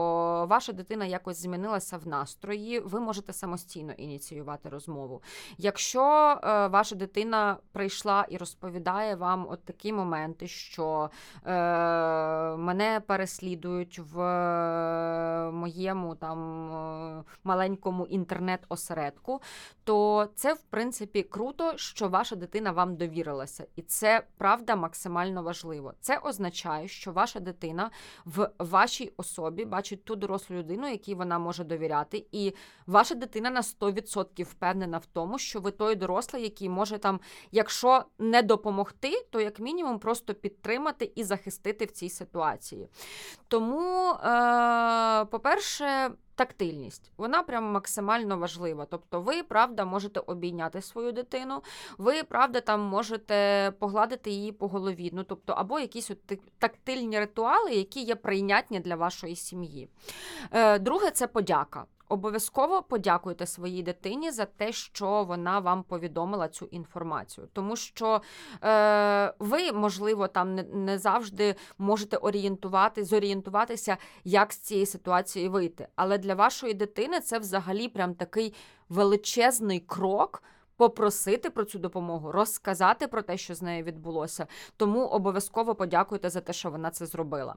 ваша 0.51 0.73
дитина 0.73 1.05
якось 1.05 1.43
змінилася 1.43 1.97
в 1.97 2.07
настрої, 2.09 2.81
ви 2.81 3.01
можете 3.01 3.33
самостійно 3.33 3.93
ініціювати 3.93 4.69
розмову. 4.69 5.23
Якщо 5.59 6.03
е, 6.45 6.67
ваша 6.67 6.95
дитина 6.95 7.14
прийшла 7.73 8.27
і 8.29 8.37
розповідає 8.37 9.15
вам 9.15 9.47
от 9.51 9.65
такі 9.65 9.93
моменти, 9.93 10.49
що 10.49 11.11
е, 11.47 11.51
мене 12.57 13.01
переслідують 13.07 13.99
в 13.99 14.21
е, 14.21 15.51
моєму 15.51 16.15
там 16.15 16.71
е, 16.73 17.25
маленькому 17.45 18.07
інтернет-осередку, 18.07 19.41
то 19.85 20.29
це 20.35 20.55
в 20.55 20.63
принципі 20.63 21.23
круто, 21.23 21.73
що 21.77 22.09
ваша 22.09 22.37
дитина 22.37 22.73
вам 22.73 22.97
довірилася, 22.97 23.67
і 23.77 23.83
це 23.83 24.23
правда 24.39 24.77
максимально 24.77 25.43
важливо. 25.43 25.95
Це 26.01 26.19
означає, 26.19 26.89
що 26.89 27.13
ваша 27.13 27.41
дитина 27.41 27.91
в 28.25 28.51
вашій 28.59 29.13
особі 29.17 29.65
бачить 29.65 30.05
ту 30.05 30.17
дорослу 30.17 30.57
людину, 30.57 30.89
якій 30.89 31.15
вона 31.15 31.39
може 31.39 31.65
довіряти, 31.65 32.27
і 32.33 32.55
ваша 32.87 33.15
дитина 33.15 33.51
на 33.51 33.61
100% 33.61 34.45
впевнена 34.45 34.99
в 34.99 35.07
тому, 35.07 35.39
що 35.39 35.61
ви 35.61 35.71
той 35.71 35.95
дорослий, 35.95 36.43
який 36.43 36.69
може 36.69 36.99
там, 37.05 37.21
якщо 37.53 38.05
не 38.19 38.43
допомогти, 38.43 39.27
то 39.31 39.41
як 39.41 39.61
мінімум 39.61 39.99
просто 39.99 40.35
підтримати 40.35 41.13
і 41.15 41.25
захистити 41.25 41.85
в 41.85 41.91
цій 41.91 42.11
ситуації. 42.11 42.89
Тому, 43.49 44.11
е, 44.11 45.25
по-перше, 45.25 46.11
Тактильність, 46.37 47.13
вона 47.17 47.43
прям 47.43 47.65
максимально 47.65 48.39
важлива. 48.39 48.87
Тобто, 48.91 49.21
ви 49.21 49.43
правда 49.43 49.85
можете 49.85 50.21
обійняти 50.21 50.83
свою 50.83 51.13
дитину, 51.13 51.63
ви 51.99 52.23
правда 52.23 52.61
там 52.61 52.81
можете 52.81 53.73
погладити 53.79 54.31
її 54.31 54.53
по 54.53 54.69
голові. 54.69 55.11
Ну 55.13 55.25
тобто, 55.25 55.53
або 55.53 55.81
якісь 55.81 56.11
от 56.11 56.19
тактильні 56.59 57.19
ритуали, 57.19 57.71
які 57.75 58.03
є 58.03 58.15
прийнятні 58.15 58.81
для 58.81 58.97
вашої 58.97 59.37
сім'ї. 59.37 59.89
Е, 60.51 60.79
друге, 60.79 61.11
це 61.11 61.27
подяка. 61.27 61.85
Обов'язково 62.09 62.83
подякуйте 62.83 63.47
своїй 63.47 63.83
дитині 63.83 64.31
за 64.31 64.45
те, 64.45 64.73
що 64.73 65.25
вона 65.25 65.59
вам 65.59 65.83
повідомила 65.83 66.49
цю 66.49 66.67
інформацію, 66.67 67.49
тому 67.53 67.77
що 67.77 68.23
е, 68.65 69.35
ви, 69.39 69.73
можливо, 69.73 70.29
там 70.29 70.55
не, 70.55 70.63
не 70.63 70.99
завжди 70.99 71.55
можете 71.79 72.17
орієнтувати, 72.17 73.05
зорієнтуватися, 73.05 73.97
як 74.25 74.53
з 74.53 74.59
цієї 74.59 74.87
ситуації 74.87 75.49
вийти. 75.49 75.89
Але 75.97 76.19
для 76.19 76.35
вашої 76.35 76.75
дитини 76.75 77.21
це 77.21 77.39
взагалі 77.39 77.89
прям 77.89 78.15
такий 78.15 78.55
величезний 78.89 79.81
крок. 79.81 80.43
Попросити 80.77 81.51
про 81.51 81.65
цю 81.65 81.79
допомогу, 81.79 82.33
розказати 82.33 83.07
про 83.07 83.23
те, 83.23 83.37
що 83.37 83.55
з 83.55 83.63
нею 83.63 83.85
відбулося. 83.85 84.47
Тому 84.77 85.07
обов'язково 85.07 85.75
подякуйте 85.75 86.31
за 86.31 86.41
те, 86.41 86.53
що 86.53 86.71
вона 86.71 86.91
це 86.91 87.07
зробила. 87.07 87.55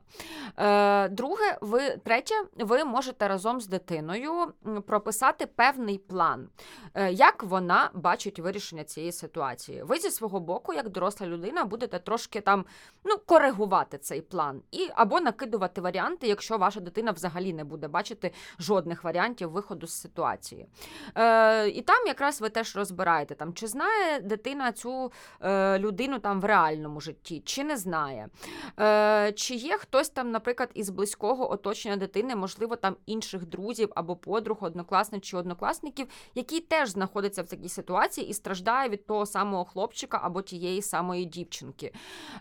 Е, 0.58 1.10
друге, 1.10 1.58
ви 1.62 1.98
третє, 2.04 2.36
ви 2.58 2.84
можете 2.86 3.28
разом 3.28 3.62
з 3.62 3.68
дитиною 3.68 4.32
прописати 4.88 5.46
певний 5.46 5.98
план, 5.98 6.50
е, 6.94 7.12
як 7.12 7.44
вона 7.44 7.90
бачить 7.94 8.40
вирішення 8.40 8.84
цієї 8.84 9.12
ситуації. 9.12 9.84
Ви 9.84 9.98
зі 9.98 10.12
свого 10.12 10.40
боку, 10.40 10.74
як 10.74 10.90
доросла 10.90 11.28
людина, 11.28 11.64
будете 11.64 12.00
трошки 12.00 12.42
там 12.42 12.66
ну, 13.04 13.18
коригувати 13.26 13.98
цей 13.98 14.22
план 14.22 14.62
і 14.72 14.90
або 14.96 15.20
накидувати 15.20 15.82
варіанти, 15.82 16.28
якщо 16.28 16.58
ваша 16.58 16.80
дитина 16.80 17.12
взагалі 17.12 17.54
не 17.54 17.64
буде 17.64 17.88
бачити 17.88 18.32
жодних 18.60 19.04
варіантів 19.04 19.52
виходу 19.52 19.88
з 19.88 19.94
ситуації. 19.94 20.68
Е, 21.16 21.70
і 21.70 21.82
там 21.82 22.08
якраз 22.08 22.42
ви 22.42 22.50
теж 22.50 22.76
розбираєте, 22.76 23.07
там, 23.16 23.54
чи 23.54 23.68
знає 23.68 24.20
дитина 24.20 24.72
цю 24.72 25.12
е, 25.42 25.80
людину 25.80 26.20
там 26.20 26.42
в 26.42 26.46
реальному 26.46 27.02
житті, 27.02 27.42
чи 27.46 27.64
не 27.64 27.78
знає. 27.78 28.30
Е, 28.80 29.32
чи 29.32 29.56
є 29.56 29.78
хтось 29.78 30.10
там, 30.10 30.32
наприклад, 30.32 30.70
із 30.74 30.90
близького 30.90 31.52
оточення 31.52 31.98
дитини, 31.98 32.36
можливо, 32.36 32.76
там 32.76 32.96
інших 33.06 33.46
друзів 33.46 33.92
або 33.96 34.16
подруг, 34.16 34.58
однокласниць 34.62 35.24
чи 35.24 35.38
однокласників, 35.38 36.08
які 36.36 36.60
теж 36.60 36.90
знаходяться 36.90 37.44
в 37.44 37.48
такій 37.48 37.70
ситуації 37.70 38.28
і 38.28 38.34
страждає 38.34 38.90
від 38.90 39.06
того 39.06 39.26
самого 39.26 39.66
хлопчика 39.66 40.20
або 40.24 40.42
тієї 40.42 40.82
самої 40.82 41.26
дівчинки. 41.26 41.94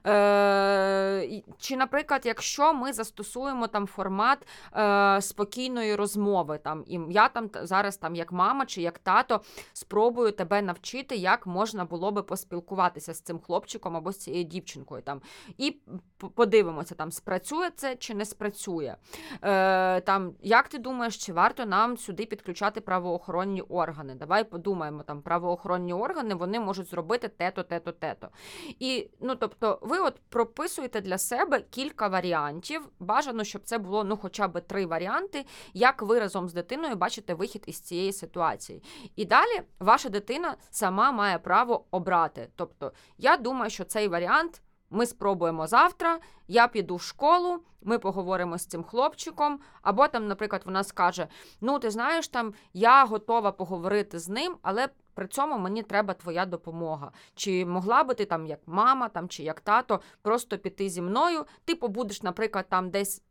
Е, 0.06 1.42
чи, 1.58 1.76
наприклад, 1.76 2.22
якщо 2.24 2.74
ми 2.74 2.92
застосуємо 2.92 3.66
там 3.66 3.86
формат 3.86 4.46
е, 4.76 5.22
спокійної 5.22 5.94
розмови, 5.94 6.58
там 6.58 6.84
і 6.86 7.00
я 7.10 7.28
там 7.28 7.50
зараз, 7.62 7.96
там 7.96 8.16
як 8.16 8.32
мама 8.32 8.66
чи 8.66 8.82
як 8.82 8.98
тато, 8.98 9.40
спробую 9.72 10.32
тебе 10.32 10.55
навчити, 10.62 11.16
як 11.16 11.46
можна 11.46 11.84
було 11.84 12.12
би 12.12 12.22
поспілкуватися 12.22 13.14
з 13.14 13.20
цим 13.20 13.38
хлопчиком 13.38 13.96
або 13.96 14.12
з 14.12 14.18
цією 14.18 14.44
дівчинкою. 14.44 15.02
Там 15.02 15.20
і 15.58 15.80
подивимося, 16.34 16.94
там 16.94 17.12
спрацює 17.12 17.70
це 17.76 17.96
чи 17.96 18.14
не 18.14 18.24
спрацює. 18.24 18.96
Е, 19.42 20.00
там, 20.00 20.34
як 20.42 20.68
ти 20.68 20.78
думаєш, 20.78 21.16
чи 21.16 21.32
варто 21.32 21.66
нам 21.66 21.96
сюди 21.96 22.26
підключати 22.26 22.80
правоохоронні 22.80 23.62
органи? 23.62 24.14
Давай 24.14 24.44
подумаємо, 24.44 25.02
там 25.02 25.22
правоохоронні 25.22 25.92
органи 25.92 26.34
вони 26.34 26.60
можуть 26.60 26.90
зробити 26.90 27.28
те-то, 27.28 27.62
те-то, 27.62 27.92
те-то. 27.92 28.28
І 28.78 29.10
ну, 29.20 29.34
тобто, 29.34 29.78
ви 29.82 29.98
от 29.98 30.20
прописуєте 30.28 31.00
для 31.00 31.18
себе 31.18 31.60
кілька 31.70 32.08
варіантів. 32.08 32.88
Бажано, 32.98 33.44
щоб 33.44 33.62
це 33.64 33.78
було 33.78 34.04
ну, 34.04 34.16
хоча 34.16 34.48
б 34.48 34.60
три 34.60 34.86
варіанти, 34.86 35.44
як 35.74 36.02
ви 36.02 36.18
разом 36.18 36.48
з 36.48 36.52
дитиною 36.52 36.96
бачите 36.96 37.34
вихід 37.34 37.64
із 37.66 37.80
цієї 37.80 38.12
ситуації. 38.12 38.82
І 39.16 39.24
далі 39.24 39.62
ваша 39.78 40.08
дитина 40.08 40.45
сама 40.70 41.12
має 41.12 41.38
право 41.38 41.84
обрати. 41.90 42.48
Тобто, 42.56 42.92
я 43.18 43.36
думаю, 43.36 43.70
що 43.70 43.84
цей 43.84 44.08
варіант. 44.08 44.62
Ми 44.90 45.06
спробуємо 45.06 45.66
завтра, 45.66 46.18
я 46.48 46.68
піду 46.68 46.96
в 46.96 47.02
школу, 47.02 47.58
ми 47.82 47.98
поговоримо 47.98 48.58
з 48.58 48.66
цим 48.66 48.84
хлопчиком. 48.84 49.60
Або 49.82 50.08
там, 50.08 50.28
наприклад, 50.28 50.62
вона 50.64 50.84
скаже: 50.84 51.28
Ну, 51.60 51.78
ти 51.78 51.90
знаєш, 51.90 52.28
там 52.28 52.54
я 52.72 53.04
готова 53.04 53.52
поговорити 53.52 54.18
з 54.18 54.28
ним, 54.28 54.56
але 54.62 54.88
при 55.14 55.28
цьому 55.28 55.58
мені 55.58 55.82
треба 55.82 56.14
твоя 56.14 56.46
допомога. 56.46 57.12
Чи 57.34 57.66
могла 57.66 58.04
би 58.04 58.14
ти 58.14 58.24
там, 58.24 58.46
як 58.46 58.60
мама, 58.66 59.08
там 59.08 59.28
чи 59.28 59.42
як 59.42 59.60
тато, 59.60 60.00
просто 60.22 60.58
піти 60.58 60.88
зі 60.88 61.02
мною? 61.02 61.44
Ти 61.64 61.74
побудеш, 61.74 62.22
наприклад, 62.22 62.66
там 62.68 62.90
десь 62.90 63.22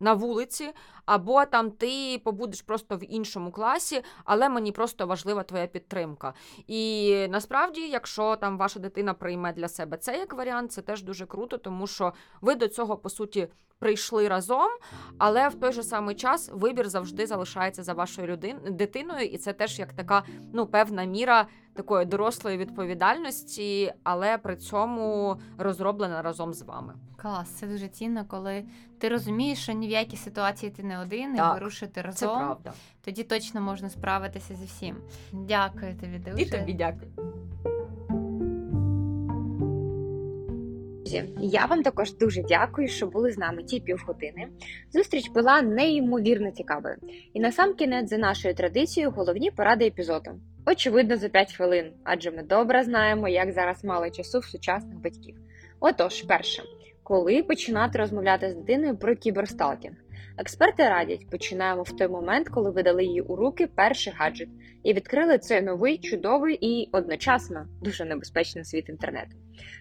на 0.00 0.12
вулиці, 0.14 0.70
або 1.06 1.44
там 1.44 1.70
ти 1.70 2.20
побудеш 2.24 2.62
просто 2.62 2.96
в 2.96 3.12
іншому 3.12 3.50
класі, 3.50 4.02
але 4.24 4.48
мені 4.48 4.72
просто 4.72 5.06
важлива 5.06 5.42
твоя 5.42 5.66
підтримка. 5.66 6.34
І 6.66 7.26
насправді, 7.30 7.80
якщо 7.80 8.36
там 8.36 8.58
ваша 8.58 8.80
дитина 8.80 9.14
прийме 9.14 9.52
для 9.52 9.68
себе 9.68 9.96
це 9.96 10.18
як 10.18 10.32
варіант, 10.32 10.72
це 10.72 10.82
теж 10.82 11.02
дуже 11.02 11.26
круто, 11.26 11.58
тому 11.58 11.86
що 11.86 12.12
ви 12.40 12.54
до 12.54 12.68
цього 12.68 12.96
по 12.96 13.10
суті 13.10 13.48
прийшли 13.80 14.28
разом, 14.28 14.70
але 15.18 15.48
в 15.48 15.54
той 15.54 15.72
же 15.72 15.82
самий 15.82 16.14
час 16.14 16.50
вибір 16.52 16.88
завжди 16.88 17.26
залишається 17.26 17.82
за 17.82 17.92
вашою 17.92 18.28
людин, 18.28 18.56
дитиною, 18.70 19.26
і 19.26 19.38
це 19.38 19.52
теж 19.52 19.78
як 19.78 19.92
така 19.92 20.22
ну 20.52 20.66
певна 20.66 21.04
міра 21.04 21.46
такої 21.80 22.06
дорослої 22.06 22.56
відповідальності, 22.56 23.92
але 24.02 24.38
при 24.38 24.56
цьому 24.56 25.36
розроблена 25.58 26.22
разом 26.22 26.54
з 26.54 26.62
вами. 26.62 26.94
Клас, 27.16 27.48
це 27.48 27.66
дуже 27.66 27.88
цінно, 27.88 28.24
коли 28.28 28.64
ти 28.98 29.08
розумієш, 29.08 29.58
що 29.58 29.72
ні 29.72 29.88
в 29.88 29.90
якій 29.90 30.16
ситуації 30.16 30.72
ти 30.72 30.82
не 30.82 31.00
один, 31.00 31.36
Так, 31.36 31.50
і 31.50 31.60
вирушити 31.60 32.10
Це 32.14 32.26
правда. 32.26 32.72
Тоді 33.04 33.22
точно 33.22 33.60
можна 33.60 33.90
справитися 33.90 34.54
зі 34.54 34.64
всім. 34.64 34.96
Дякую 35.32 35.94
тобі 35.94 36.18
дуже. 36.18 36.42
І 36.42 36.50
тобі 36.50 36.72
дякую. 36.72 37.10
Друзі, 41.10 41.24
я 41.40 41.66
вам 41.66 41.82
також 41.82 42.14
дуже 42.14 42.42
дякую, 42.42 42.88
що 42.88 43.06
були 43.06 43.32
з 43.32 43.38
нами 43.38 43.62
ті 43.62 43.80
півгодини. 43.80 44.48
Зустріч 44.92 45.28
була 45.28 45.62
неймовірно 45.62 46.50
цікавою. 46.50 46.96
І 47.32 47.40
насамкінець, 47.40 48.10
за 48.10 48.18
нашою 48.18 48.54
традицією, 48.54 49.10
головні 49.10 49.50
поради 49.50 49.86
епізоду. 49.86 50.30
Очевидно, 50.70 51.16
за 51.16 51.28
5 51.28 51.52
хвилин, 51.52 51.92
адже 52.04 52.30
ми 52.30 52.42
добре 52.42 52.82
знаємо, 52.82 53.28
як 53.28 53.52
зараз 53.52 53.84
мало 53.84 54.10
часу 54.10 54.38
в 54.38 54.44
сучасних 54.44 54.98
батьків. 54.98 55.36
Отож, 55.80 56.22
перше, 56.22 56.62
коли 57.02 57.42
починати 57.42 57.98
розмовляти 57.98 58.50
з 58.50 58.54
дитиною 58.54 58.96
про 58.96 59.16
кіберсталкінг? 59.16 59.96
Експерти 60.38 60.88
радять, 60.88 61.30
починаємо 61.30 61.82
в 61.82 61.96
той 61.96 62.08
момент, 62.08 62.48
коли 62.48 62.70
ви 62.70 62.82
дали 62.82 63.04
їй 63.04 63.20
у 63.20 63.36
руки 63.36 63.66
перший 63.66 64.12
гаджет 64.16 64.48
і 64.82 64.92
відкрили 64.92 65.38
цей 65.38 65.62
новий, 65.62 65.98
чудовий 65.98 66.58
і 66.60 66.88
одночасно 66.92 67.66
дуже 67.82 68.04
небезпечний 68.04 68.64
світ 68.64 68.88
інтернету. 68.88 69.36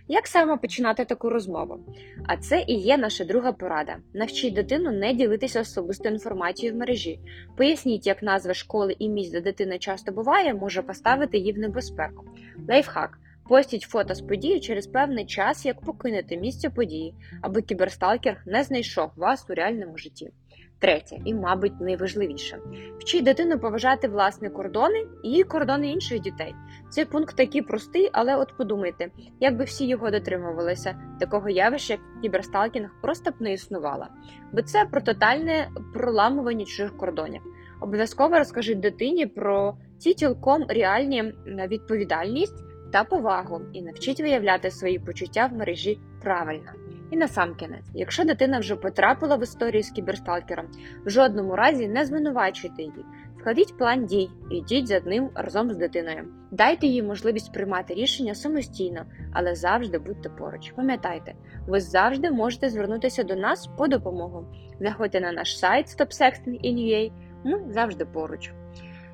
Як 0.07 0.27
саме 0.27 0.57
починати 0.57 1.05
таку 1.05 1.29
розмову? 1.29 1.79
А 2.27 2.37
це 2.37 2.63
і 2.67 2.73
є 2.73 2.97
наша 2.97 3.25
друга 3.25 3.51
порада. 3.51 3.97
Навчіть 4.13 4.53
дитину 4.53 4.91
не 4.91 5.13
ділитися 5.13 5.61
особистою 5.61 6.13
інформацією 6.13 6.75
в 6.75 6.79
мережі. 6.79 7.19
Поясніть, 7.57 8.07
як 8.07 8.23
назва 8.23 8.53
школи 8.53 8.95
і 8.99 9.09
місць, 9.09 9.31
де 9.31 9.41
дитина 9.41 9.77
часто 9.77 10.11
буває, 10.11 10.53
може 10.53 10.81
поставити 10.81 11.37
її 11.37 11.53
в 11.53 11.57
небезпеку. 11.57 12.25
Лайфхак. 12.69 13.19
Постіть 13.49 13.81
фото 13.81 14.15
з 14.15 14.21
події 14.21 14.59
через 14.59 14.87
певний 14.87 15.25
час, 15.25 15.65
як 15.65 15.81
покинути 15.81 16.37
місце 16.37 16.69
події, 16.69 17.13
аби 17.41 17.61
кіберсталкер 17.61 18.41
не 18.45 18.63
знайшов 18.63 19.11
вас 19.15 19.45
у 19.49 19.53
реальному 19.53 19.97
житті. 19.97 20.31
Третє, 20.79 21.17
і, 21.25 21.33
мабуть, 21.33 21.81
найважливіше 21.81 22.59
вчіть 22.99 23.23
дитину 23.23 23.59
поважати 23.59 24.07
власні 24.07 24.49
кордони 24.49 25.07
і 25.23 25.43
кордони 25.43 25.91
інших 25.91 26.19
дітей. 26.19 26.55
Цей 26.89 27.05
пункт 27.05 27.35
такий 27.35 27.61
простий, 27.61 28.09
але 28.13 28.35
от 28.35 28.57
подумайте, 28.57 29.09
якби 29.39 29.63
всі 29.63 29.87
його 29.87 30.11
дотримувалися, 30.11 30.95
такого 31.19 31.49
явища, 31.49 31.93
як 31.93 32.01
кіберсталкінг, 32.21 32.89
просто 33.01 33.31
б 33.31 33.33
не 33.39 33.53
існувало. 33.53 34.07
Бо 34.51 34.61
це 34.61 34.85
про 34.85 35.01
тотальне 35.01 35.69
проламування 35.93 36.65
чужих 36.65 36.97
кордонів. 36.97 37.41
Обов'язково 37.81 38.37
розкажіть 38.37 38.79
дитині 38.79 39.25
про 39.25 39.77
ці 39.97 40.13
цілком 40.13 40.65
реальні 40.69 41.33
відповідальність 41.45 42.63
та 42.91 43.03
повагу 43.03 43.61
і 43.73 43.81
навчіть 43.81 44.21
виявляти 44.21 44.71
свої 44.71 44.99
почуття 44.99 45.49
в 45.53 45.57
мережі 45.57 45.99
правильно. 46.21 46.71
І 47.11 47.17
насамкінець, 47.17 47.89
якщо 47.93 48.23
дитина 48.23 48.59
вже 48.59 48.75
потрапила 48.75 49.35
в 49.35 49.43
історію 49.43 49.83
з 49.83 49.89
кіберсталкером, 49.89 50.65
в 51.05 51.09
жодному 51.09 51.55
разі 51.55 51.87
не 51.87 52.05
звинувачуйте 52.05 52.81
її. 52.81 53.05
Складіть 53.39 53.77
план 53.77 54.05
дій 54.05 54.29
і 54.51 54.57
йдіть 54.57 54.87
за 54.87 54.99
ним 54.99 55.29
разом 55.35 55.71
з 55.71 55.77
дитиною. 55.77 56.25
Дайте 56.51 56.87
їй 56.87 57.03
можливість 57.03 57.53
приймати 57.53 57.93
рішення 57.93 58.35
самостійно, 58.35 59.05
але 59.33 59.55
завжди 59.55 59.99
будьте 59.99 60.29
поруч. 60.29 60.71
Пам'ятайте, 60.75 61.33
ви 61.67 61.79
завжди 61.79 62.31
можете 62.31 62.69
звернутися 62.69 63.23
до 63.23 63.35
нас 63.35 63.67
по 63.77 63.87
допомогу. 63.87 64.45
Заходьте 64.79 65.21
на 65.21 65.31
наш 65.31 65.59
сайт 65.59 65.87
StopSexting.in.ua. 65.87 67.11
Ми 67.43 67.73
завжди 67.73 68.05
поруч. 68.05 68.51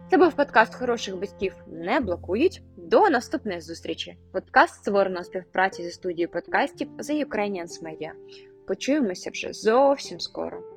Це 0.09 0.17
був 0.17 0.33
подкаст 0.33 0.75
хороших 0.75 1.19
батьків 1.19 1.55
не 1.67 1.99
блокують. 1.99 2.61
До 2.77 3.09
наступної 3.09 3.61
зустрічі. 3.61 4.17
Подкаст 4.31 4.75
створено 4.75 5.19
у 5.19 5.23
співпраці 5.23 5.83
зі 5.83 5.91
студією 5.91 6.31
подкастів 6.31 6.89
The 6.97 7.25
Ukrainians 7.25 7.83
Media. 7.83 8.11
Почуємося 8.67 9.29
вже 9.29 9.53
зовсім 9.53 10.19
скоро. 10.19 10.74